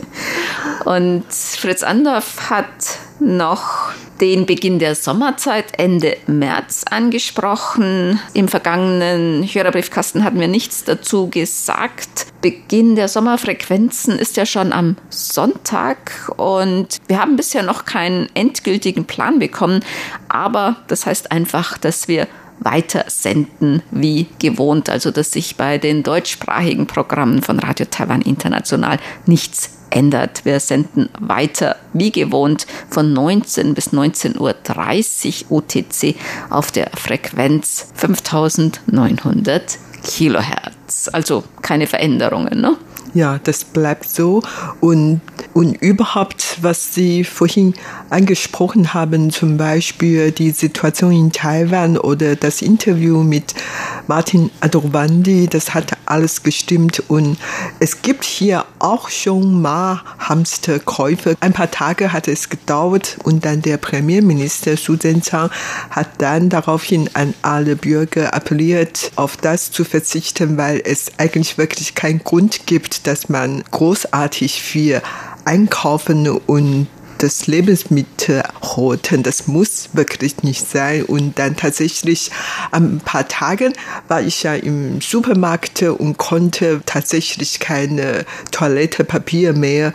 Und 0.84 1.24
Fritz 1.30 1.82
Andorf 1.82 2.50
hat 2.50 2.98
noch 3.20 3.92
den 4.20 4.46
Beginn 4.46 4.78
der 4.78 4.94
Sommerzeit 4.94 5.78
Ende 5.78 6.16
März 6.26 6.84
angesprochen. 6.88 8.20
Im 8.34 8.46
vergangenen 8.46 9.42
Hörerbriefkasten 9.42 10.22
hatten 10.22 10.38
wir 10.38 10.48
nichts 10.48 10.84
dazu 10.84 11.28
gesagt. 11.28 12.26
Beginn 12.40 12.94
der 12.94 13.08
Sommerfrequenzen 13.08 14.18
ist 14.18 14.36
ja 14.36 14.46
schon 14.46 14.72
am 14.72 14.96
Sonntag 15.10 16.32
und 16.36 16.98
wir 17.08 17.20
haben 17.20 17.36
bisher 17.36 17.62
noch 17.64 17.84
keinen 17.84 18.28
endgültigen 18.34 19.06
Plan 19.06 19.40
bekommen, 19.40 19.80
aber 20.28 20.76
das 20.86 21.06
heißt 21.06 21.32
einfach, 21.32 21.78
dass 21.78 22.06
wir 22.06 22.28
weiter 22.60 23.04
senden 23.08 23.82
wie 23.90 24.28
gewohnt, 24.38 24.88
also 24.88 25.10
dass 25.10 25.32
sich 25.32 25.56
bei 25.56 25.78
den 25.78 26.04
deutschsprachigen 26.04 26.86
Programmen 26.86 27.42
von 27.42 27.58
Radio 27.58 27.86
Taiwan 27.90 28.22
International 28.22 28.98
nichts 29.26 29.81
ändert. 29.92 30.44
Wir 30.44 30.60
senden 30.60 31.08
weiter 31.18 31.76
wie 31.92 32.10
gewohnt 32.10 32.66
von 32.88 33.12
19 33.12 33.74
bis 33.74 33.92
19.30 33.92 35.44
Uhr 35.50 35.58
UTC 35.58 36.16
auf 36.50 36.70
der 36.70 36.90
Frequenz 36.96 37.88
5900 37.94 39.78
Kilohertz. 40.04 40.81
Also 41.12 41.44
keine 41.62 41.86
Veränderungen. 41.86 42.60
Ne? 42.60 42.76
Ja, 43.14 43.38
das 43.44 43.64
bleibt 43.64 44.08
so. 44.08 44.42
Und 44.80 45.20
Und 45.54 45.74
überhaupt, 45.82 46.58
was 46.62 46.94
Sie 46.94 47.24
vorhin 47.24 47.74
angesprochen 48.08 48.94
haben, 48.94 49.30
zum 49.30 49.58
Beispiel 49.58 50.30
die 50.30 50.50
Situation 50.50 51.12
in 51.12 51.30
Taiwan 51.30 51.98
oder 51.98 52.36
das 52.36 52.62
Interview 52.62 53.22
mit 53.22 53.54
Martin 54.06 54.50
Adorvandi, 54.60 55.48
das 55.48 55.74
hat 55.74 55.92
alles 56.06 56.42
gestimmt. 56.42 57.02
Und 57.08 57.36
es 57.80 58.00
gibt 58.00 58.24
hier 58.24 58.64
auch 58.78 59.10
schon 59.10 59.60
mal 59.60 60.00
Hamsterkäufe. 60.20 61.36
Ein 61.40 61.52
paar 61.52 61.70
Tage 61.70 62.12
hat 62.14 62.28
es 62.28 62.48
gedauert 62.48 63.18
und 63.24 63.44
dann 63.44 63.60
der 63.60 63.76
Premierminister 63.76 64.78
Su 64.78 64.96
Zhenzhang 64.96 65.50
hat 65.90 66.08
dann 66.18 66.48
daraufhin 66.48 67.10
an 67.12 67.34
alle 67.42 67.76
Bürger 67.76 68.32
appelliert, 68.32 69.12
auf 69.16 69.36
das 69.36 69.70
zu 69.70 69.84
verzichten, 69.84 70.56
weil 70.56 70.81
es 70.84 71.12
eigentlich 71.18 71.58
wirklich 71.58 71.94
keinen 71.94 72.22
Grund 72.24 72.66
gibt, 72.66 73.06
dass 73.06 73.28
man 73.28 73.62
großartig 73.70 74.62
viel 74.62 75.02
einkaufen 75.44 76.28
und 76.28 76.86
das 77.22 77.46
Lebensmittel 77.46 78.42
roten. 78.76 79.22
Das 79.22 79.46
muss 79.46 79.90
wirklich 79.92 80.42
nicht 80.42 80.68
sein. 80.68 81.04
Und 81.04 81.38
dann 81.38 81.56
tatsächlich 81.56 82.30
ein 82.72 82.98
paar 82.98 83.28
Tagen 83.28 83.72
war 84.08 84.20
ich 84.20 84.42
ja 84.42 84.54
im 84.54 85.00
Supermarkt 85.00 85.82
und 85.82 86.18
konnte 86.18 86.80
tatsächlich 86.84 87.60
keine 87.60 88.24
Toilettepapier 88.50 89.52
mehr 89.52 89.92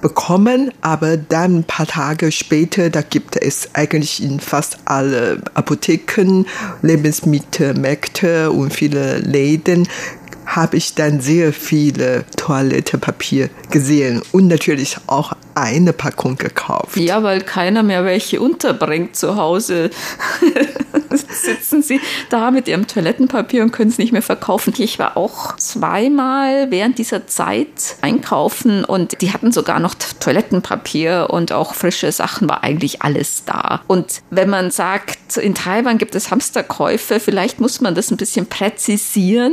bekommen. 0.00 0.72
Aber 0.80 1.16
dann 1.16 1.58
ein 1.58 1.64
paar 1.64 1.86
Tage 1.86 2.32
später, 2.32 2.90
da 2.90 3.02
gibt 3.02 3.36
es 3.40 3.68
eigentlich 3.74 4.22
in 4.22 4.40
fast 4.40 4.78
alle 4.84 5.42
Apotheken, 5.54 6.44
Lebensmittelmärkte 6.82 8.50
und 8.50 8.74
viele 8.74 9.18
Läden 9.18 9.88
habe 10.46 10.76
ich 10.76 10.94
dann 10.94 11.20
sehr 11.20 11.52
viele 11.52 12.24
Toilettepapier 12.36 13.50
gesehen 13.70 14.22
und 14.32 14.48
natürlich 14.48 14.96
auch 15.06 15.32
eine 15.54 15.92
Packung 15.92 16.36
gekauft. 16.36 16.96
Ja, 16.96 17.22
weil 17.22 17.40
keiner 17.40 17.82
mehr 17.82 18.04
welche 18.04 18.40
unterbringt 18.40 19.16
zu 19.16 19.36
Hause. 19.36 19.90
Sitzen 21.28 21.82
sie 21.82 22.00
da 22.28 22.50
mit 22.50 22.66
ihrem 22.66 22.86
Toilettenpapier 22.86 23.62
und 23.62 23.70
können 23.70 23.90
es 23.90 23.98
nicht 23.98 24.12
mehr 24.12 24.22
verkaufen. 24.22 24.74
Ich 24.78 24.98
war 24.98 25.16
auch 25.16 25.56
zweimal 25.56 26.70
während 26.70 26.98
dieser 26.98 27.26
Zeit 27.26 27.96
einkaufen 28.00 28.84
und 28.84 29.20
die 29.20 29.32
hatten 29.32 29.52
sogar 29.52 29.78
noch 29.78 29.94
Toilettenpapier 29.94 31.28
und 31.30 31.52
auch 31.52 31.74
frische 31.74 32.10
Sachen, 32.10 32.48
war 32.48 32.64
eigentlich 32.64 33.02
alles 33.02 33.44
da. 33.44 33.82
Und 33.86 34.22
wenn 34.30 34.50
man 34.50 34.70
sagt, 34.70 35.36
in 35.36 35.54
Taiwan 35.54 35.98
gibt 35.98 36.14
es 36.14 36.30
Hamsterkäufe, 36.30 37.20
vielleicht 37.20 37.60
muss 37.60 37.80
man 37.80 37.94
das 37.94 38.10
ein 38.10 38.16
bisschen 38.16 38.46
präzisieren 38.46 39.52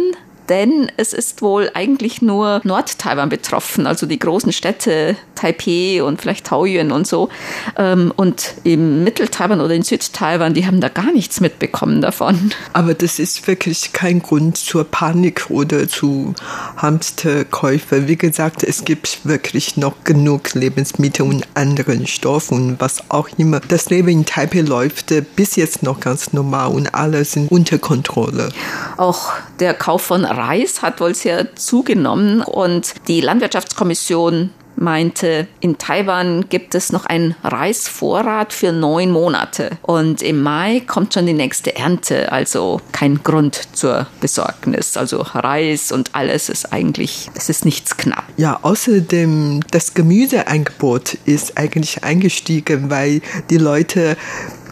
denn 0.50 0.92
es 0.98 1.14
ist 1.14 1.42
wohl 1.42 1.72
eigentlich 1.74 2.22
nur 2.22 2.62
Nord-Taiwan 2.64 3.30
betroffen, 3.30 3.88
also 3.88 4.06
die 4.06 4.20
großen 4.20 4.52
Städte 4.52 5.16
Taipei 5.36 6.04
und 6.04 6.22
vielleicht 6.22 6.46
Taoyuan 6.46 6.92
und 6.92 7.08
so. 7.08 7.30
Ähm, 7.78 8.14
und 8.16 8.54
im 8.64 9.04
Mittel-Taiwan 9.04 9.62
oder 9.62 9.74
in 9.74 9.84
Süd-Taiwan, 9.84 10.54
die 10.54 10.66
haben 10.66 10.82
da 10.82 10.90
gar 10.90 11.12
nichts 11.12 11.40
mitbekommen 11.42 12.02
davon. 12.02 12.52
Aber 12.74 12.94
das 12.94 13.20
ist 13.20 13.48
wirklich 13.48 13.94
kein 13.94 14.22
Grund 14.22 14.58
zur 14.58 14.84
Panik 14.84 15.50
oder 15.50 15.88
zu 15.88 16.36
Hamsterkäufe. 16.78 18.08
Wie 18.08 18.18
gesagt, 18.18 18.64
es 18.64 18.86
gibt 18.86 19.26
wirklich 19.26 19.78
noch 19.78 20.04
genug 20.04 20.54
Lebensmittel 20.54 21.26
und 21.26 21.48
anderen 21.54 22.08
Stoffe 22.08 22.54
und 22.54 22.80
was 22.80 23.10
auch 23.10 23.30
immer. 23.38 23.60
Das 23.60 23.90
Leben 23.90 24.10
in 24.10 24.26
Taipei 24.26 24.62
läuft 24.62 25.14
bis 25.36 25.56
jetzt 25.56 25.84
noch 25.84 26.00
ganz 26.00 26.34
normal 26.34 26.72
und 26.72 26.94
alle 26.94 27.26
sind 27.26 27.52
unter 27.52 27.78
Kontrolle. 27.78 28.50
Auch 28.98 29.32
der 29.60 29.74
Kauf 29.74 30.02
von 30.04 30.26
Reis 30.32 30.82
hat 30.82 31.02
wohl 31.02 31.14
sehr 31.14 31.56
zugenommen 31.56 32.42
und 32.42 32.94
die 33.08 33.22
Landwirtschaftskommission 33.22 34.52
meinte, 34.76 35.48
in 35.60 35.78
Taiwan 35.78 36.50
gibt 36.50 36.76
es 36.76 36.92
noch 36.92 37.06
einen 37.06 37.36
Reisvorrat 37.44 38.52
für 38.54 38.72
neun 38.72 39.12
Monate 39.12 39.72
und 39.82 40.22
im 40.22 40.42
Mai 40.42 40.82
kommt 40.86 41.14
schon 41.14 41.26
die 41.26 41.34
nächste 41.34 41.76
Ernte, 41.76 42.32
also 42.32 42.82
kein 42.92 43.22
Grund 43.24 43.62
zur 43.74 44.08
Besorgnis. 44.20 44.98
Also 44.98 45.22
Reis 45.22 45.92
und 45.92 46.16
alles 46.16 46.50
ist 46.50 46.74
eigentlich, 46.74 47.30
es 47.36 47.50
ist 47.50 47.66
nichts 47.66 47.98
knapp. 47.98 48.24
Ja, 48.38 48.60
außerdem 48.62 49.62
das 49.72 49.94
Gemüseangebot 49.94 51.18
ist 51.26 51.58
eigentlich 51.58 52.04
eingestiegen, 52.04 52.90
weil 52.90 53.22
die 53.50 53.58
Leute 53.58 54.18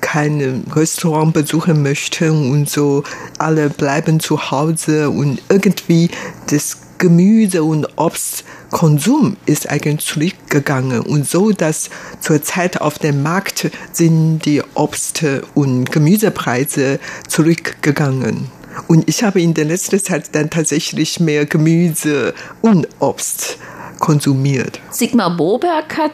kein 0.02 0.64
Restaurant 0.74 1.34
besuchen 1.34 1.82
möchten 1.84 2.52
und 2.52 2.70
so 2.70 3.04
alle 3.38 3.70
bleiben 3.70 4.20
zu 4.20 4.52
Hause 4.52 5.10
und 5.10 5.42
irgendwie 5.50 6.10
das 6.48 6.78
Gemüse- 7.00 7.64
und 7.64 7.88
Obstkonsum 7.96 9.38
ist 9.46 9.70
eigentlich 9.70 10.06
zurückgegangen 10.06 11.00
und 11.00 11.28
so, 11.28 11.52
dass 11.52 11.90
zurzeit 12.20 12.82
auf 12.82 13.00
dem 13.00 13.24
Markt 13.24 13.72
sind 13.94 14.40
die 14.40 14.62
Obst- 14.76 15.24
und 15.56 15.92
Gemüsepreise 15.92 17.00
zurückgegangen. 17.28 18.52
Und 18.88 19.08
ich 19.10 19.24
habe 19.24 19.42
in 19.42 19.54
der 19.54 19.66
letzten 19.66 20.00
Zeit 20.00 20.36
dann 20.36 20.50
tatsächlich 20.50 21.20
mehr 21.20 21.46
Gemüse 21.46 22.34
und 22.62 22.88
Obst 23.00 23.58
konsumiert. 24.00 24.80
Sigmar 24.90 25.36
Boberg 25.36 25.98
hat 25.98 26.12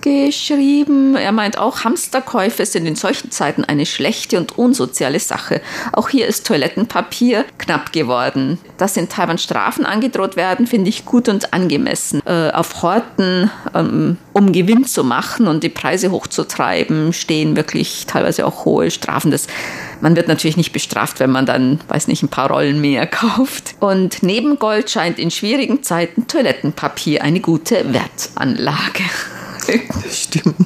geschrieben, 0.00 1.16
er 1.16 1.32
meint 1.32 1.58
auch, 1.58 1.84
Hamsterkäufe 1.84 2.66
sind 2.66 2.86
in 2.86 2.96
solchen 2.96 3.30
Zeiten 3.30 3.64
eine 3.64 3.86
schlechte 3.86 4.38
und 4.38 4.58
unsoziale 4.58 5.20
Sache. 5.20 5.60
Auch 5.92 6.08
hier 6.08 6.26
ist 6.26 6.46
Toilettenpapier 6.46 7.44
knapp 7.58 7.92
geworden. 7.92 8.58
Dass 8.76 8.96
in 8.96 9.08
Taiwan 9.08 9.38
Strafen 9.38 9.86
angedroht 9.86 10.36
werden, 10.36 10.66
finde 10.66 10.88
ich 10.88 11.04
gut 11.04 11.28
und 11.28 11.52
angemessen. 11.52 12.20
Äh, 12.26 12.50
auf 12.50 12.82
Horten, 12.82 13.50
ähm, 13.74 14.18
um 14.32 14.52
Gewinn 14.52 14.84
zu 14.84 15.04
machen 15.04 15.46
und 15.46 15.62
die 15.62 15.68
Preise 15.68 16.10
hochzutreiben, 16.10 17.12
stehen 17.12 17.56
wirklich 17.56 18.06
teilweise 18.06 18.46
auch 18.46 18.64
hohe 18.64 18.90
Strafen. 18.90 19.30
Das 19.30 19.46
man 20.00 20.16
wird 20.16 20.28
natürlich 20.28 20.56
nicht 20.56 20.72
bestraft, 20.72 21.20
wenn 21.20 21.30
man 21.30 21.46
dann, 21.46 21.80
weiß 21.88 22.08
nicht, 22.08 22.22
ein 22.22 22.28
paar 22.28 22.50
Rollen 22.50 22.80
mehr 22.80 23.06
kauft. 23.06 23.74
Und 23.80 24.22
neben 24.22 24.58
Gold 24.58 24.90
scheint 24.90 25.18
in 25.18 25.30
schwierigen 25.30 25.82
Zeiten 25.82 26.26
Toilettenpapier 26.26 27.22
eine 27.22 27.40
gute 27.40 27.92
Wertanlage. 27.92 29.04
Stimmt. 30.10 30.56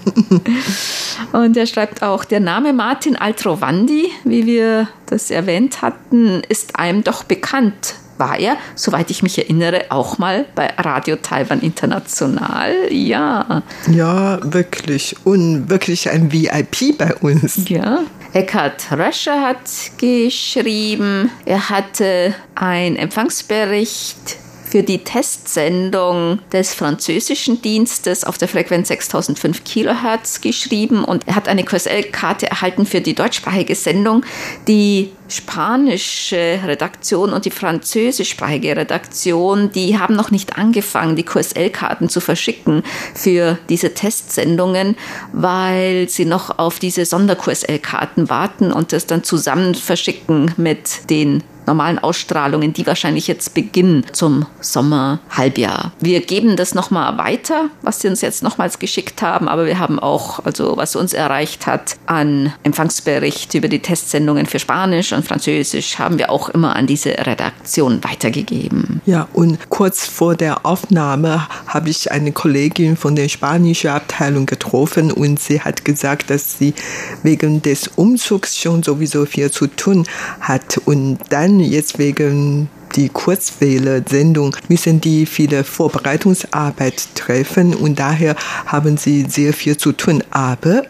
Und 1.33 1.57
er 1.57 1.66
schreibt 1.66 2.03
auch, 2.03 2.25
der 2.25 2.40
Name 2.40 2.73
Martin 2.73 3.16
Altrovandi, 3.16 4.11
wie 4.25 4.47
wir 4.47 4.88
das 5.07 5.31
erwähnt 5.31 5.83
hatten, 5.83 6.42
ist 6.49 6.77
einem 6.77 7.03
doch 7.03 7.25
bekannt. 7.25 7.97
War 8.18 8.38
er, 8.38 8.57
soweit 8.77 9.11
ich 9.11 9.23
mich 9.23 9.38
erinnere, 9.38 9.87
auch 9.88 10.18
mal 10.18 10.45
bei 10.55 10.68
Radio 10.79 11.16
Taiwan 11.16 11.61
International? 11.61 12.73
Ja. 12.90 13.62
Ja, 13.90 14.38
wirklich. 14.42 15.16
Und 15.25 15.68
wirklich 15.68 16.11
ein 16.11 16.31
VIP 16.31 16.97
bei 16.99 17.14
uns. 17.16 17.68
Ja. 17.68 18.01
Eckhard 18.35 18.90
Röscher 18.92 19.42
hat 19.42 19.61
geschrieben, 19.99 21.31
er 21.45 21.68
hatte 21.68 22.35
einen 22.55 22.97
Empfangsbericht 22.97 24.38
für 24.72 24.82
die 24.82 25.04
Testsendung 25.04 26.38
des 26.50 26.72
französischen 26.72 27.61
Dienstes 27.61 28.24
auf 28.24 28.38
der 28.38 28.48
Frequenz 28.48 28.88
6005 28.88 29.64
Kilohertz 29.64 30.40
geschrieben 30.40 31.04
und 31.04 31.26
hat 31.26 31.46
eine 31.46 31.62
QSL-Karte 31.62 32.46
erhalten 32.46 32.87
für 32.87 33.02
die 33.02 33.14
deutschsprachige 33.14 33.74
Sendung. 33.74 34.24
Die 34.68 35.11
spanische 35.28 36.58
Redaktion 36.64 37.35
und 37.35 37.44
die 37.44 37.50
französischsprachige 37.50 38.74
Redaktion, 38.74 39.70
die 39.72 39.98
haben 39.98 40.16
noch 40.16 40.30
nicht 40.30 40.56
angefangen, 40.56 41.16
die 41.16 41.24
QSL-Karten 41.24 42.08
zu 42.08 42.20
verschicken 42.20 42.82
für 43.14 43.58
diese 43.68 43.92
Testsendungen, 43.92 44.96
weil 45.35 46.08
sie 46.08 46.24
noch 46.24 46.58
auf 46.58 46.78
diese 46.78 47.04
Sonder-QSL-Karten 47.04 48.30
warten 48.30 48.72
und 48.72 48.94
das 48.94 49.06
dann 49.06 49.22
zusammen 49.22 49.74
verschicken 49.74 50.54
mit 50.56 51.11
den 51.11 51.42
normalen 51.66 51.98
Ausstrahlungen, 51.98 52.72
die 52.72 52.87
wahrscheinlich 52.87 53.27
jetzt 53.27 53.55
beginnen 53.55 54.05
zum 54.12 54.46
Sommerhalbjahr. 54.61 55.92
Wir 56.01 56.20
geben 56.20 56.57
das 56.57 56.75
nochmal 56.75 57.18
weiter, 57.18 57.70
was 57.83 58.01
sie 58.01 58.09
uns 58.09 58.20
jetzt 58.20 58.42
nochmals 58.42 58.79
geschickt 58.79 59.22
haben, 59.22 59.48
aber 59.48 59.66
wir 59.66 59.79
haben 59.79 59.98
auch, 59.98 60.44
also 60.44 60.77
was 60.77 60.96
uns 60.96 61.12
erreicht 61.12 61.66
hat, 61.66 61.96
an 62.07 62.53
Empfangsbericht 62.62 63.55
über 63.55 63.68
die 63.68 63.81
Testsendungen 63.81 64.46
für 64.46 64.59
Spanisch 64.59 65.12
und 65.12 65.25
Französisch 65.25 65.98
haben 65.98 66.18
wir 66.18 66.31
auch 66.31 66.48
immer 66.48 66.77
an 66.77 66.87
diese 66.87 67.11
Redaktion 67.11 68.03
weitergegeben. 68.05 69.01
Ja, 69.07 69.29
und 69.33 69.70
kurz 69.70 70.07
vor 70.07 70.35
der 70.35 70.64
Aufnahme 70.66 71.46
habe 71.66 71.90
ich 71.90 72.11
eine 72.11 72.33
Kollegin 72.33 72.96
von 72.96 73.16
der 73.16 73.29
spanischen 73.29 73.90
Abteilung 73.90 74.46
getroffen 74.46 75.12
und 75.12 75.40
sie 75.40 75.61
hat 75.61 75.85
gesagt, 75.85 76.31
dass 76.31 76.59
sie 76.59 76.75
wegen 77.22 77.62
des 77.62 77.88
Umzugs 77.88 78.59
schon 78.59 78.83
sowieso 78.83 79.27
viel 79.27 79.51
zu 79.51 79.66
tun 79.66 80.07
hat 80.40 80.79
und 80.85 81.18
dann 81.31 81.51
dann 81.52 81.60
jetzt 81.60 81.98
wegen 81.98 82.68
die 82.94 83.08
Kurzwelle-Sendung 83.08 84.54
müssen 84.68 85.00
die 85.00 85.24
viele 85.24 85.64
Vorbereitungsarbeit 85.64 87.14
treffen 87.14 87.74
und 87.74 87.98
daher 87.98 88.36
haben 88.66 88.98
sie 88.98 89.24
sehr 89.28 89.54
viel 89.54 89.76
zu 89.76 89.92
tun. 89.92 90.22
Aber 90.30 90.82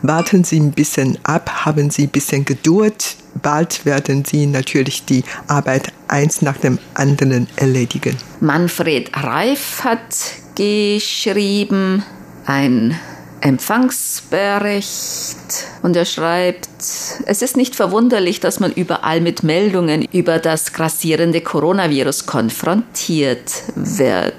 warten 0.00 0.42
Sie 0.42 0.58
ein 0.58 0.72
bisschen 0.72 1.18
ab, 1.22 1.66
haben 1.66 1.90
Sie 1.90 2.04
ein 2.04 2.08
bisschen 2.08 2.46
Geduld. 2.46 3.16
Bald 3.42 3.84
werden 3.84 4.24
Sie 4.24 4.46
natürlich 4.46 5.04
die 5.04 5.22
Arbeit 5.48 5.92
eins 6.08 6.40
nach 6.40 6.56
dem 6.56 6.78
anderen 6.94 7.46
erledigen. 7.56 8.16
Manfred 8.40 9.10
Reif 9.14 9.84
hat 9.84 10.16
geschrieben, 10.54 12.02
ein 12.46 12.98
Empfangsbericht 13.40 15.36
und 15.82 15.96
er 15.96 16.04
schreibt, 16.04 16.68
es 17.26 17.42
ist 17.42 17.56
nicht 17.56 17.74
verwunderlich, 17.74 18.40
dass 18.40 18.60
man 18.60 18.72
überall 18.72 19.20
mit 19.20 19.42
Meldungen 19.42 20.06
über 20.12 20.38
das 20.38 20.72
grassierende 20.72 21.40
Coronavirus 21.40 22.26
konfrontiert 22.26 23.62
wird. 23.74 24.34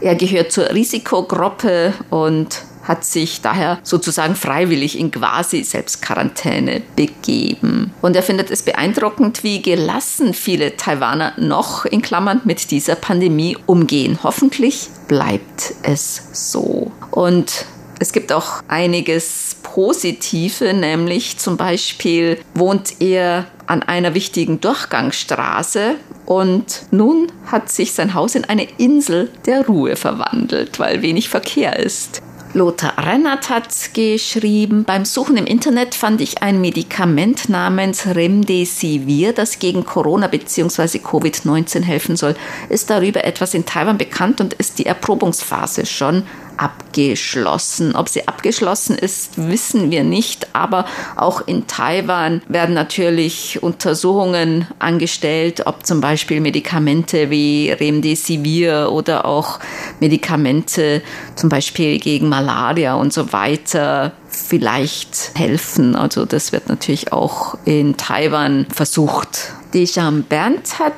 Er 0.00 0.14
gehört 0.14 0.52
zur 0.52 0.70
Risikogruppe 0.70 1.92
und 2.10 2.62
hat 2.88 3.04
sich 3.04 3.42
daher 3.42 3.78
sozusagen 3.82 4.34
freiwillig 4.34 4.98
in 4.98 5.10
quasi 5.10 5.62
Selbstquarantäne 5.62 6.80
begeben. 6.96 7.92
Und 8.00 8.16
er 8.16 8.22
findet 8.22 8.50
es 8.50 8.62
beeindruckend, 8.62 9.44
wie 9.44 9.60
gelassen 9.60 10.32
viele 10.32 10.76
Taiwaner 10.76 11.34
noch 11.36 11.84
in 11.84 12.00
Klammern 12.00 12.40
mit 12.44 12.70
dieser 12.70 12.94
Pandemie 12.94 13.58
umgehen. 13.66 14.18
Hoffentlich 14.22 14.88
bleibt 15.06 15.74
es 15.82 16.28
so. 16.32 16.90
Und 17.10 17.66
es 17.98 18.12
gibt 18.12 18.32
auch 18.32 18.62
einiges 18.68 19.56
Positive, 19.62 20.72
nämlich 20.72 21.38
zum 21.38 21.56
Beispiel 21.56 22.38
wohnt 22.54 23.00
er 23.00 23.46
an 23.66 23.82
einer 23.82 24.14
wichtigen 24.14 24.60
Durchgangsstraße 24.60 25.96
und 26.24 26.86
nun 26.90 27.32
hat 27.46 27.70
sich 27.70 27.92
sein 27.92 28.14
Haus 28.14 28.34
in 28.34 28.44
eine 28.44 28.66
Insel 28.78 29.30
der 29.46 29.66
Ruhe 29.66 29.96
verwandelt, 29.96 30.78
weil 30.78 31.02
wenig 31.02 31.28
Verkehr 31.28 31.78
ist. 31.78 32.22
Lothar 32.54 32.94
Rennert 32.96 33.50
hat 33.50 33.68
geschrieben, 33.92 34.84
beim 34.84 35.04
Suchen 35.04 35.36
im 35.36 35.44
Internet 35.44 35.94
fand 35.94 36.22
ich 36.22 36.42
ein 36.42 36.62
Medikament 36.62 37.50
namens 37.50 38.06
Remdesivir, 38.06 39.34
das 39.34 39.58
gegen 39.58 39.84
Corona 39.84 40.28
bzw. 40.28 40.98
Covid-19 40.98 41.82
helfen 41.82 42.16
soll. 42.16 42.34
Ist 42.70 42.88
darüber 42.88 43.24
etwas 43.24 43.52
in 43.52 43.66
Taiwan 43.66 43.98
bekannt 43.98 44.40
und 44.40 44.54
ist 44.54 44.78
die 44.78 44.86
Erprobungsphase 44.86 45.84
schon 45.84 46.22
abgeschlossen. 46.58 47.94
Ob 47.94 48.08
sie 48.08 48.28
abgeschlossen 48.28 48.98
ist, 48.98 49.48
wissen 49.48 49.90
wir 49.90 50.04
nicht, 50.04 50.54
aber 50.54 50.84
auch 51.16 51.40
in 51.46 51.66
Taiwan 51.66 52.42
werden 52.48 52.74
natürlich 52.74 53.62
Untersuchungen 53.62 54.66
angestellt, 54.78 55.62
ob 55.66 55.86
zum 55.86 56.00
Beispiel 56.00 56.40
Medikamente 56.40 57.30
wie 57.30 57.70
Remdesivir 57.70 58.90
oder 58.92 59.24
auch 59.24 59.60
Medikamente 60.00 61.02
zum 61.34 61.48
Beispiel 61.48 61.98
gegen 61.98 62.28
Malaria 62.28 62.94
und 62.94 63.12
so 63.12 63.32
weiter 63.32 64.12
vielleicht 64.28 65.32
helfen. 65.34 65.96
Also 65.96 66.24
das 66.24 66.52
wird 66.52 66.68
natürlich 66.68 67.12
auch 67.12 67.56
in 67.64 67.96
Taiwan 67.96 68.66
versucht. 68.74 69.52
Deschamps 69.72 70.28
Bernd 70.28 70.78
hat 70.78 70.94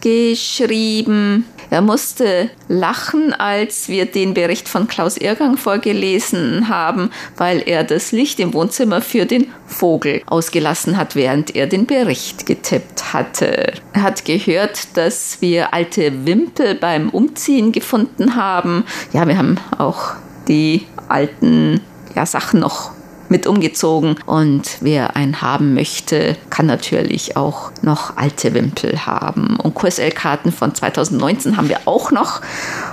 geschrieben, 0.00 1.44
er 1.70 1.82
musste 1.82 2.50
lachen, 2.68 3.32
als 3.32 3.88
wir 3.88 4.06
den 4.06 4.34
Bericht 4.34 4.68
von 4.68 4.88
Klaus 4.88 5.16
Irgang 5.16 5.56
vorgelesen 5.56 6.68
haben, 6.68 7.10
weil 7.36 7.62
er 7.66 7.84
das 7.84 8.12
Licht 8.12 8.40
im 8.40 8.54
Wohnzimmer 8.54 9.00
für 9.00 9.26
den 9.26 9.48
Vogel 9.66 10.22
ausgelassen 10.26 10.96
hat, 10.96 11.14
während 11.14 11.54
er 11.54 11.66
den 11.66 11.86
Bericht 11.86 12.46
getippt 12.46 13.12
hatte. 13.12 13.74
Er 13.92 14.02
hat 14.02 14.24
gehört, 14.24 14.96
dass 14.96 15.40
wir 15.40 15.74
alte 15.74 16.26
Wimpel 16.26 16.74
beim 16.74 17.10
Umziehen 17.10 17.72
gefunden 17.72 18.36
haben. 18.36 18.84
Ja, 19.12 19.28
wir 19.28 19.36
haben 19.36 19.58
auch 19.76 20.12
die 20.48 20.86
alten 21.08 21.80
ja, 22.14 22.24
Sachen 22.24 22.60
noch 22.60 22.92
mit 23.28 23.46
umgezogen. 23.46 24.16
Und 24.26 24.78
wer 24.80 25.16
einen 25.16 25.40
haben 25.40 25.74
möchte, 25.74 26.36
kann 26.50 26.66
natürlich 26.66 27.36
auch 27.36 27.70
noch 27.82 28.16
alte 28.16 28.54
Wimpel 28.54 29.06
haben. 29.06 29.56
Und 29.60 29.74
QSL-Karten 29.74 30.52
von 30.52 30.74
2019 30.74 31.56
haben 31.56 31.68
wir 31.68 31.80
auch 31.86 32.10
noch. 32.10 32.40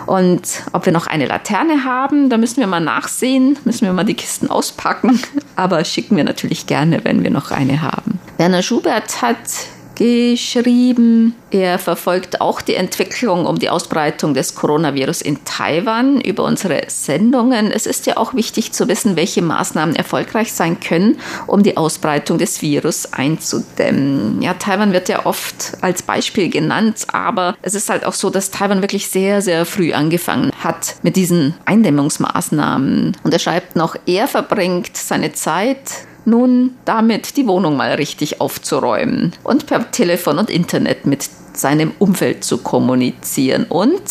Und 0.05 0.41
ob 0.73 0.85
wir 0.85 0.93
noch 0.93 1.07
eine 1.07 1.25
Laterne 1.25 1.83
haben, 1.83 2.29
da 2.29 2.37
müssen 2.37 2.59
wir 2.59 2.67
mal 2.67 2.79
nachsehen, 2.79 3.57
müssen 3.65 3.85
wir 3.85 3.93
mal 3.93 4.03
die 4.03 4.13
Kisten 4.13 4.49
auspacken. 4.49 5.21
Aber 5.55 5.83
schicken 5.83 6.17
wir 6.17 6.23
natürlich 6.23 6.67
gerne, 6.67 7.03
wenn 7.03 7.23
wir 7.23 7.31
noch 7.31 7.51
eine 7.51 7.81
haben. 7.81 8.19
Werner 8.37 8.61
Schubert 8.61 9.21
hat 9.21 9.37
geschrieben. 9.95 11.35
Er 11.51 11.79
verfolgt 11.79 12.41
auch 12.41 12.61
die 12.61 12.75
Entwicklung 12.75 13.45
um 13.45 13.57
die 13.57 13.69
Ausbreitung 13.69 14.33
des 14.33 14.55
Coronavirus 14.55 15.21
in 15.21 15.43
Taiwan 15.45 16.19
über 16.21 16.43
unsere 16.43 16.81
Sendungen. 16.87 17.71
Es 17.71 17.85
ist 17.85 18.05
ja 18.05 18.17
auch 18.17 18.33
wichtig 18.33 18.73
zu 18.73 18.87
wissen, 18.87 19.15
welche 19.15 19.41
Maßnahmen 19.41 19.95
erfolgreich 19.95 20.53
sein 20.53 20.79
können, 20.79 21.17
um 21.47 21.63
die 21.63 21.77
Ausbreitung 21.77 22.37
des 22.37 22.61
Virus 22.61 23.13
einzudämmen. 23.13 24.41
Ja, 24.41 24.53
Taiwan 24.55 24.91
wird 24.91 25.09
ja 25.09 25.25
oft 25.25 25.77
als 25.81 26.03
Beispiel 26.03 26.49
genannt, 26.49 27.07
aber 27.11 27.55
es 27.61 27.73
ist 27.73 27.89
halt 27.89 28.05
auch 28.05 28.13
so, 28.13 28.29
dass 28.29 28.51
Taiwan 28.51 28.81
wirklich 28.81 29.09
sehr, 29.09 29.41
sehr 29.41 29.65
früh 29.65 29.93
angefangen 29.93 30.51
hat 30.63 30.95
mit 31.03 31.15
diesen 31.15 31.55
Eindämmungsmaßnahmen. 31.65 33.17
Und 33.23 33.33
er 33.33 33.39
schreibt 33.39 33.75
noch, 33.75 33.95
er 34.05 34.27
verbringt 34.27 34.97
seine 34.97 35.33
Zeit 35.33 36.05
nun 36.25 36.71
damit 36.85 37.37
die 37.37 37.47
Wohnung 37.47 37.77
mal 37.77 37.93
richtig 37.93 38.41
aufzuräumen 38.41 39.33
und 39.43 39.67
per 39.67 39.91
Telefon 39.91 40.39
und 40.39 40.49
Internet 40.49 41.05
mit 41.05 41.29
seinem 41.53 41.91
Umfeld 41.99 42.43
zu 42.43 42.57
kommunizieren. 42.57 43.65
Und 43.65 44.01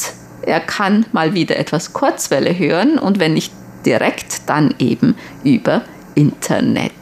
er 0.42 0.61
kann 0.61 1.07
mal 1.12 1.35
wieder 1.35 1.57
etwas 1.57 1.92
Kurzwelle 1.92 2.59
hören 2.59 2.98
und 2.98 3.18
wenn 3.18 3.35
nicht 3.35 3.53
direkt, 3.85 4.48
dann 4.48 4.74
eben 4.79 5.14
über 5.42 5.83
Internet 6.14 6.92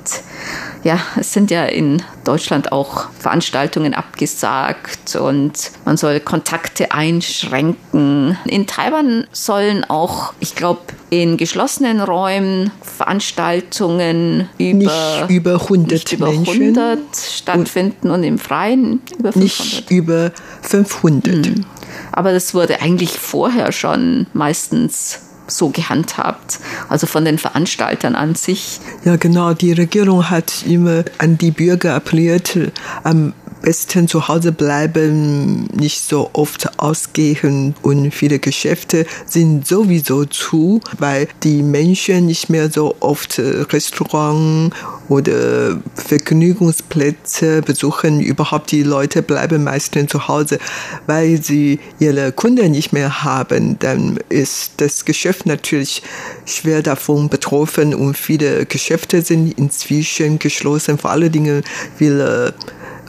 ja, 0.85 0.99
es 1.16 1.33
sind 1.33 1.51
ja 1.51 1.64
in 1.64 2.03
Deutschland 2.25 2.73
auch 2.73 3.09
Veranstaltungen 3.18 3.95
abgesagt 3.95 5.16
und 5.16 5.71
man 5.85 5.97
soll 5.97 6.21
Kontakte 6.21 6.92
einschränken. 6.92 8.37
In 8.45 8.66
Taiwan 8.66 9.27
sollen 9.33 9.85
auch, 9.85 10.33
ich 10.40 10.55
glaube, 10.55 10.81
in 11.11 11.37
geschlossenen 11.37 12.01
Räumen 12.01 12.71
Veranstaltungen 12.81 14.49
über, 14.59 14.75
nicht 14.75 15.31
über 15.31 15.55
100 15.55 15.92
nicht 15.92 16.12
über 16.12 16.29
100 16.29 16.99
stattfinden 17.16 18.09
und, 18.09 18.14
und, 18.14 18.25
im 18.25 18.38
Freien 18.38 19.03
über 19.18 19.33
500. 19.33 19.37
Nicht 19.37 19.90
über 19.90 20.33
500. 20.62 21.47
Hm. 21.47 21.64
Aber 22.12 22.33
das 22.33 22.55
wurde 22.55 22.81
eigentlich 22.81 23.18
vorher 23.18 23.73
schon 23.73 24.27
meistens 24.33 25.21
so 25.47 25.71
gehandhabt, 25.71 26.61
also 26.89 27.07
von 27.07 27.25
den 27.25 27.39
Veranstaltern 27.39 28.15
an 28.15 28.35
sich. 28.35 28.81
Ja, 29.05 29.17
genau. 29.17 29.55
Die 29.55 29.73
Regierung 29.73 30.31
hat 30.31 30.65
immer 30.67 31.05
an 31.19 31.39
die 31.39 31.51
Bürger 31.51 31.95
appelliert, 31.95 32.59
am 33.03 33.35
besten 33.62 34.09
zu 34.09 34.29
Hause 34.29 34.53
bleiben, 34.53 35.66
nicht 35.72 36.03
so 36.03 36.31
oft 36.33 36.79
ausgehen 36.79 37.75
und 37.83 38.12
viele 38.12 38.38
Geschäfte 38.38 39.07
sind 39.25 39.66
sowieso 39.66 40.25
zu, 40.25 40.81
weil 40.98 41.29
die 41.42 41.62
Menschen 41.62 42.27
nicht 42.27 42.51
mehr 42.51 42.70
so 42.70 42.96
oft 43.01 43.38
Restaurants 43.38 44.77
oder 45.09 45.81
Vergnügungsplätze 45.94 47.62
besuchen. 47.62 48.20
Überhaupt 48.20 48.70
die 48.72 48.83
Leute 48.83 49.22
bleiben 49.22 49.64
meistens 49.64 50.11
zu 50.11 50.29
Hause, 50.29 50.59
weil 51.07 51.42
sie 51.42 51.79
ihre 51.98 52.33
Kunden 52.33 52.72
nicht 52.72 52.92
mehr 52.92 53.22
haben. 53.25 53.79
Dann 53.79 54.18
ist 54.29 54.72
das 54.79 55.05
Geschäft 55.05 55.46
natürlich 55.46 56.03
schwer 56.46 56.83
davon 56.83 57.29
betroffen 57.29 57.94
und 57.94 58.16
viele 58.16 58.66
Geschäfte 58.66 59.22
sind 59.22 59.57
inzwischen 59.59 60.38
geschlossen. 60.38 60.98
Vor 60.98 61.11
allen 61.11 61.31
Dingen 61.31 61.62
viele 61.96 62.55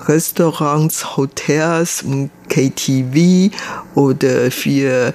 Restaurants, 0.07 1.17
Hotels 1.17 2.03
KTV 2.49 3.55
oder 3.95 4.51
für 4.51 5.13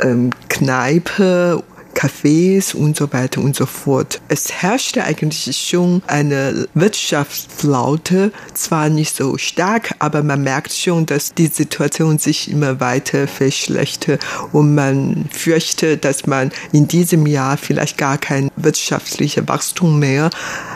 ähm, 0.00 0.30
Kneipe 0.48 1.62
Cafés 1.98 2.76
und 2.76 2.96
so 2.96 3.12
weiter 3.12 3.40
und 3.40 3.56
so 3.56 3.66
fort. 3.66 4.20
Es 4.28 4.52
herrschte 4.52 5.02
eigentlich 5.02 5.56
schon 5.56 6.00
eine 6.06 6.68
Wirtschaftsflaute, 6.74 8.30
zwar 8.54 8.88
nicht 8.88 9.16
so 9.16 9.36
stark, 9.36 9.96
aber 9.98 10.22
man 10.22 10.44
merkt 10.44 10.72
schon, 10.72 11.06
dass 11.06 11.34
die 11.34 11.48
Situation 11.48 12.18
sich 12.18 12.52
immer 12.52 12.78
weiter 12.78 13.26
verschlechtert 13.26 14.24
und 14.52 14.76
man 14.76 15.28
fürchtet, 15.32 16.04
dass 16.04 16.28
man 16.28 16.52
in 16.70 16.86
diesem 16.86 17.26
Jahr 17.26 17.56
vielleicht 17.56 17.98
gar 17.98 18.16
kein 18.16 18.48
wirtschaftliches 18.54 19.48
Wachstum 19.48 19.98
mehr 19.98 20.30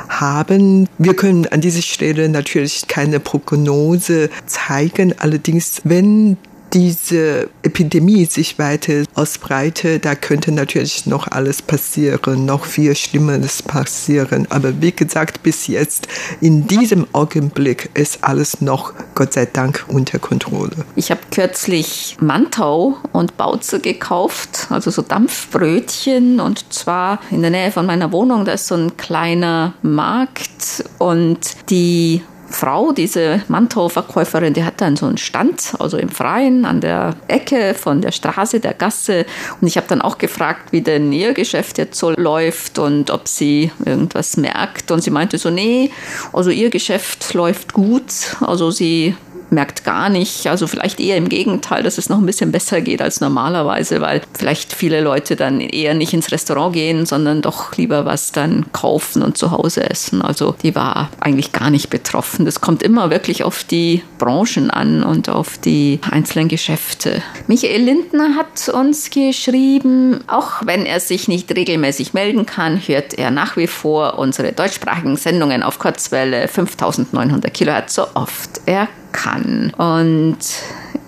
haben. 0.09 0.89
Wir 0.99 1.15
können 1.15 1.47
an 1.47 1.61
dieser 1.61 1.83
Stelle 1.83 2.29
natürlich 2.29 2.89
keine 2.89 3.21
Prognose 3.21 4.29
zeigen. 4.47 5.15
Allerdings, 5.19 5.83
wenn 5.85 6.37
diese 6.73 7.49
Epidemie 7.63 8.25
sich 8.25 8.59
weiter 8.59 9.05
ausbreitet, 9.15 10.05
da 10.05 10.15
könnte 10.15 10.53
natürlich 10.53 11.07
noch 11.07 11.29
alles 11.29 11.63
passieren, 11.63 12.45
noch 12.45 12.65
viel 12.65 12.95
Schlimmeres 12.97 13.63
passieren. 13.63 14.47
Aber 14.51 14.81
wie 14.81 14.93
gesagt, 14.93 15.43
bis 15.43 15.67
jetzt, 15.67 16.09
in 16.41 16.67
diesem 16.67 17.07
Augenblick 17.13 17.91
ist 17.95 18.25
alles 18.25 18.61
noch, 18.61 18.95
Gott 19.15 19.33
sei 19.33 19.47
Dank, 19.47 19.85
unter 19.89 20.19
Kontrolle. 20.19 20.73
Ich 20.97 21.11
habe 21.11 21.21
kürzlich 21.31 22.17
Mantau 22.21 22.97
und 23.13 23.37
Bauze 23.37 23.81
gekauft, 23.81 24.67
also 24.71 24.91
so 24.91 25.03
Dampfbrötchen 25.03 26.41
und 26.41 26.73
zwar 26.73 27.21
in 27.31 27.43
der 27.43 27.51
Nähe 27.51 27.71
von 27.71 27.87
meiner 27.87 28.13
Wohnung, 28.13 28.45
da 28.45 28.53
ist 28.53 28.67
so 28.67 28.75
ein 28.75 28.97
kleiner 28.97 29.75
Markt 29.83 30.85
und 30.99 31.39
die 31.71 32.23
Frau, 32.53 32.93
diese 32.93 33.43
Mantelverkäuferin, 33.49 34.55
die 34.55 34.65
hat 34.65 34.81
dann 34.81 34.97
so 34.97 35.07
einen 35.07 35.19
Stand, 35.19 35.75
also 35.79 35.97
im 35.97 36.09
Freien 36.09 36.65
an 36.65 36.81
der 36.81 37.15
Ecke 37.29 37.75
von 37.75 38.01
der 38.01 38.13
Straße, 38.13 38.61
der 38.61 38.75
Gasse. 38.75 39.27
Und 39.61 39.67
ich 39.67 39.77
habe 39.77 39.87
dann 39.89 40.03
auch 40.03 40.19
gefragt, 40.19 40.73
wie 40.73 40.83
denn 40.83 41.13
ihr 41.13 41.33
Geschäft 41.35 41.79
jetzt 41.79 41.99
so 41.99 42.11
läuft 42.11 42.79
und 42.79 43.11
ob 43.11 43.29
sie 43.29 43.71
irgendwas 43.85 44.37
merkt. 44.37 44.91
Und 44.91 45.03
sie 45.03 45.11
meinte 45.11 45.39
so, 45.39 45.51
nee, 45.51 45.91
also 46.33 46.51
ihr 46.51 46.71
Geschäft 46.71 47.35
läuft 47.35 47.73
gut. 47.73 48.37
Also 48.41 48.71
sie 48.71 49.15
merkt 49.53 49.85
gar 49.85 50.09
nicht, 50.09 50.47
also 50.47 50.67
vielleicht 50.67 50.99
eher 50.99 51.17
im 51.17 51.29
Gegenteil, 51.29 51.83
dass 51.83 51.99
es 51.99 52.09
noch 52.09 52.19
ein 52.19 52.27
bisschen 52.27 52.53
besser 52.53 52.81
geht 52.81 53.03
als 53.03 53.21
normalerweise, 53.21 54.01
weil 54.01 54.23
vielleicht 54.35 54.73
viele 54.73 55.01
Leute 55.01 55.37
dann 55.37 55.61
eher 55.61 55.95
nicht 55.95 56.13
ins 56.13 56.33
Restaurant 56.33 56.75
gehen, 56.75 57.07
sondern 57.07 57.43
doch 57.43 57.77
lieber 57.77 58.05
was 58.05 58.33
dann 58.33 58.67
kaufen 58.73 59.23
und 59.23 59.37
zu 59.37 59.51
Hause 59.51 59.89
essen. 59.89 60.23
Also 60.23 60.57
die 60.63 60.75
war 60.75 61.11
eigentlich 61.21 61.53
gar 61.53 61.71
nicht 61.71 61.91
betroffen. 61.91 62.45
Das 62.45 62.61
kommt 62.61 62.83
immer 62.83 63.11
wirklich 63.11 63.45
auf 63.45 63.65
die 63.65 64.03
Branchen 64.19 64.71
an 64.71 65.03
und 65.03 65.29
auf 65.29 65.59
die 65.59 66.01
einzelnen 66.11 66.49
Geschäfte. 66.49 67.23
Michael 67.47 67.83
Lindner 67.83 68.37
hat 68.37 68.69
uns 68.71 69.11
geschrieben, 69.11 70.21
auch 70.27 70.63
wenn 70.65 70.87
er 70.87 71.01
sich 71.01 71.29
nicht 71.29 71.55
regelmäßig 71.55 72.15
melden 72.15 72.47
kann, 72.47 72.81
hört 72.87 73.15
er 73.15 73.31
nach 73.31 73.57
wie 73.57 73.67
vor 73.67 74.19
unsere 74.19 74.53
deutschsprachigen 74.53 75.17
Sendungen 75.17 75.63
auf 75.63 75.79
Kurzwelle 75.79 76.49
5900 76.49 77.53
Kilohertz 77.53 77.95
so 77.95 78.07
oft 78.15 78.63
er 78.67 78.89
kann. 79.13 79.73
Und 79.77 80.39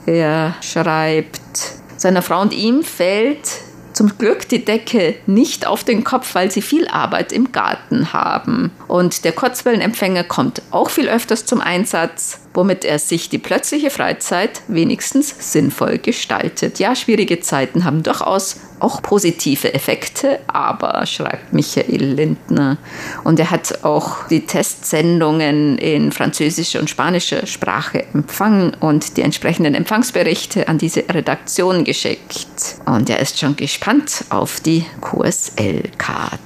er 0.07 0.55
schreibt, 0.61 1.41
seiner 1.97 2.23
Frau 2.23 2.41
und 2.41 2.53
ihm 2.53 2.83
fällt 2.83 3.49
zum 3.95 4.19
Glück 4.19 4.49
die 4.49 4.65
Decke 4.65 5.15
nicht 5.27 5.67
auf 5.67 5.85
den 5.85 6.05
Kopf, 6.05 6.35
weil 6.35 6.51
sie 6.51 6.63
viel 6.63 6.89
Arbeit 6.89 7.33
im 7.33 7.53
Garten 7.53 8.13
haben. 8.13 8.73
Und 8.89 9.25
der 9.25 9.33
Kurzwellenempfänger 9.33 10.25
kommt 10.25 10.63
auch 10.71 10.91
viel 10.91 11.09
öfters 11.09 11.47
zum 11.47 11.61
Einsatz 11.61 12.41
womit 12.55 12.85
er 12.85 12.99
sich 12.99 13.29
die 13.29 13.39
plötzliche 13.39 13.91
Freizeit 13.91 14.63
wenigstens 14.69 15.35
sinnvoll 15.53 15.99
gestaltet. 15.99 16.79
Ja, 16.79 16.95
schwierige 16.95 17.41
Zeiten 17.41 17.85
haben 17.85 18.03
durchaus 18.03 18.57
auch 18.81 19.03
positive 19.03 19.73
Effekte, 19.73 20.41
aber 20.47 21.05
schreibt 21.07 21.53
Michael 21.53 22.05
Lindner. 22.05 22.77
Und 23.25 23.41
er 23.41 23.51
hat 23.51 23.85
auch 23.85 24.29
die 24.29 24.47
Testsendungen 24.47 25.79
in 25.79 26.13
französischer 26.13 26.81
und 26.81 26.91
spanischer 26.91 27.47
Sprache 27.47 28.05
empfangen 28.13 28.75
und 28.75 29.17
die 29.17 29.23
entsprechenden 29.23 29.75
Empfangsberichte 29.75 30.69
an 30.69 30.79
diese 30.79 31.05
Redaktion 31.09 31.85
geschickt. 31.85 32.77
Und 32.85 33.09
er 33.09 33.21
ist 33.21 33.39
schon 33.39 33.57
gespannt 33.57 34.25
auf 34.29 34.61
die 34.61 34.85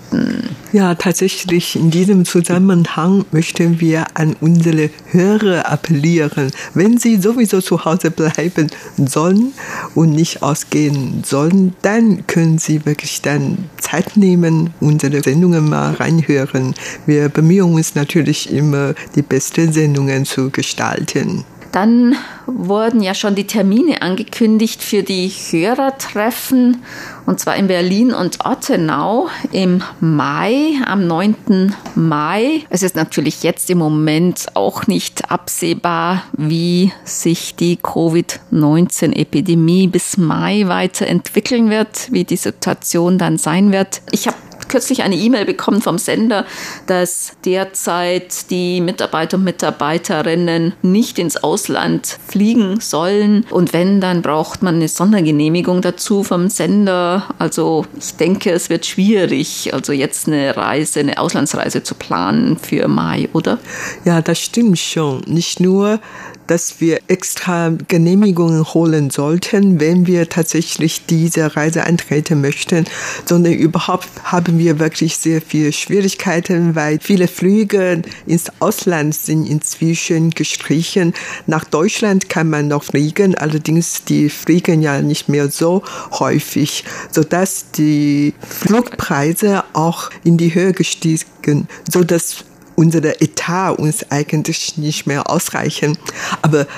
QSL-Karten. 0.08 0.56
Ja, 0.72 0.94
tatsächlich 0.94 1.76
in 1.76 1.90
diesem 1.90 2.24
Zusammenhang 2.24 3.24
möchten 3.30 3.80
wir 3.80 4.06
an 4.14 4.36
unsere 4.40 4.90
Hörer 5.10 5.70
appellieren, 5.70 6.50
wenn 6.74 6.98
sie 6.98 7.16
sowieso 7.16 7.60
zu 7.60 7.84
Hause 7.84 8.10
bleiben 8.10 8.68
sollen 8.96 9.52
und 9.94 10.12
nicht 10.12 10.42
ausgehen 10.42 11.22
sollen, 11.24 11.74
dann 11.82 12.26
können 12.26 12.58
sie 12.58 12.84
wirklich 12.84 13.22
dann 13.22 13.70
Zeit 13.80 14.16
nehmen, 14.16 14.70
unsere 14.80 15.22
Sendungen 15.22 15.68
mal 15.68 15.94
reinhören. 15.94 16.74
Wir 17.06 17.28
bemühen 17.28 17.72
uns 17.72 17.94
natürlich 17.94 18.52
immer, 18.52 18.94
die 19.14 19.22
besten 19.22 19.72
Sendungen 19.72 20.24
zu 20.24 20.50
gestalten. 20.50 21.44
Dann 21.72 22.14
wurden 22.46 23.02
ja 23.02 23.14
schon 23.14 23.34
die 23.34 23.46
Termine 23.46 24.02
angekündigt 24.02 24.82
für 24.82 25.02
die 25.02 25.28
Hörertreffen, 25.28 26.82
und 27.26 27.40
zwar 27.40 27.56
in 27.56 27.66
Berlin 27.66 28.14
und 28.14 28.46
Ottenau 28.46 29.28
im 29.52 29.82
Mai, 30.00 30.72
am 30.86 31.06
9. 31.06 31.74
Mai. 31.94 32.62
Es 32.70 32.82
ist 32.82 32.96
natürlich 32.96 33.42
jetzt 33.42 33.68
im 33.68 33.76
Moment 33.78 34.46
auch 34.54 34.86
nicht 34.86 35.30
absehbar, 35.30 36.22
wie 36.32 36.90
sich 37.04 37.54
die 37.54 37.76
Covid-19-Epidemie 37.76 39.88
bis 39.88 40.16
Mai 40.16 40.68
weiterentwickeln 40.68 41.68
wird, 41.68 42.10
wie 42.10 42.24
die 42.24 42.36
Situation 42.36 43.18
dann 43.18 43.36
sein 43.36 43.72
wird. 43.72 44.00
Ich 44.10 44.26
habe 44.26 44.38
kürzlich 44.68 45.02
eine 45.02 45.16
E-Mail 45.16 45.44
bekommen 45.44 45.82
vom 45.82 45.98
Sender, 45.98 46.46
dass 46.86 47.32
derzeit 47.44 48.50
die 48.50 48.80
Mitarbeiter 48.80 49.36
und 49.36 49.44
Mitarbeiterinnen 49.44 50.74
nicht 50.82 51.18
ins 51.18 51.36
Ausland 51.36 52.18
fliegen 52.28 52.80
sollen. 52.80 53.46
Und 53.50 53.72
wenn, 53.72 54.00
dann 54.00 54.22
braucht 54.22 54.62
man 54.62 54.76
eine 54.76 54.88
Sondergenehmigung 54.88 55.82
dazu 55.82 56.22
vom 56.22 56.48
Sender. 56.48 57.24
Also 57.38 57.86
ich 57.98 58.14
denke, 58.16 58.50
es 58.50 58.70
wird 58.70 58.86
schwierig, 58.86 59.72
also 59.72 59.92
jetzt 59.92 60.28
eine 60.28 60.56
Reise, 60.56 61.00
eine 61.00 61.18
Auslandsreise 61.18 61.82
zu 61.82 61.94
planen 61.94 62.58
für 62.58 62.88
Mai, 62.88 63.28
oder? 63.32 63.58
Ja, 64.04 64.20
das 64.22 64.38
stimmt 64.38 64.78
schon. 64.78 65.22
Nicht 65.26 65.60
nur 65.60 66.00
dass 66.48 66.80
wir 66.80 67.00
extra 67.06 67.72
Genehmigungen 67.86 68.64
holen 68.74 69.10
sollten, 69.10 69.78
wenn 69.78 70.06
wir 70.06 70.28
tatsächlich 70.28 71.06
diese 71.06 71.54
Reise 71.54 71.84
antreten 71.84 72.40
möchten, 72.40 72.84
sondern 73.24 73.52
überhaupt 73.52 74.08
haben 74.24 74.58
wir 74.58 74.78
wirklich 74.78 75.16
sehr 75.16 75.40
viele 75.40 75.72
Schwierigkeiten, 75.72 76.74
weil 76.74 76.98
viele 77.00 77.28
Flüge 77.28 78.02
ins 78.26 78.46
Ausland 78.58 79.14
sind 79.14 79.46
inzwischen 79.46 80.30
gestrichen. 80.30 81.14
Nach 81.46 81.64
Deutschland 81.64 82.28
kann 82.28 82.50
man 82.50 82.68
noch 82.68 82.82
fliegen, 82.82 83.34
allerdings 83.36 84.04
die 84.04 84.30
fliegen 84.30 84.82
ja 84.82 85.00
nicht 85.02 85.28
mehr 85.28 85.50
so 85.50 85.82
häufig, 86.18 86.84
sodass 87.10 87.70
die 87.72 88.34
Flugpreise 88.40 89.64
auch 89.74 90.10
in 90.24 90.38
die 90.38 90.54
Höhe 90.54 90.72
gestiegen, 90.72 91.68
sodass 91.90 92.44
unsere 92.78 93.20
Etat 93.20 93.72
uns 93.72 94.08
eigentlich 94.10 94.78
nicht 94.78 95.08
mehr 95.08 95.28
ausreichen. 95.28 95.98
Aber 96.42 96.68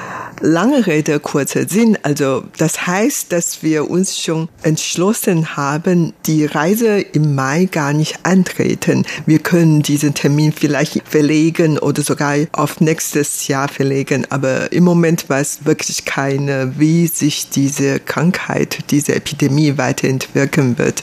lange 0.40 0.86
Rede, 0.86 1.20
kurzer 1.20 1.68
Sinn. 1.68 1.98
Also 2.02 2.44
das 2.56 2.86
heißt, 2.86 3.30
dass 3.32 3.62
wir 3.62 3.90
uns 3.90 4.18
schon 4.18 4.48
entschlossen 4.62 5.56
haben, 5.56 6.14
die 6.24 6.46
Reise 6.46 7.00
im 7.00 7.34
Mai 7.34 7.66
gar 7.66 7.92
nicht 7.92 8.20
antreten. 8.24 9.04
Wir 9.26 9.40
können 9.40 9.82
diesen 9.82 10.14
Termin 10.14 10.52
vielleicht 10.52 11.02
verlegen 11.06 11.78
oder 11.78 12.00
sogar 12.02 12.34
auf 12.52 12.80
nächstes 12.80 13.46
Jahr 13.48 13.68
verlegen. 13.68 14.26
Aber 14.30 14.72
im 14.72 14.84
Moment 14.84 15.28
weiß 15.28 15.66
wirklich 15.66 16.06
keiner, 16.06 16.78
wie 16.78 17.08
sich 17.08 17.50
diese 17.50 18.00
Krankheit, 18.00 18.78
diese 18.90 19.14
Epidemie 19.14 19.76
weiterentwickeln 19.76 20.78
wird. 20.78 21.02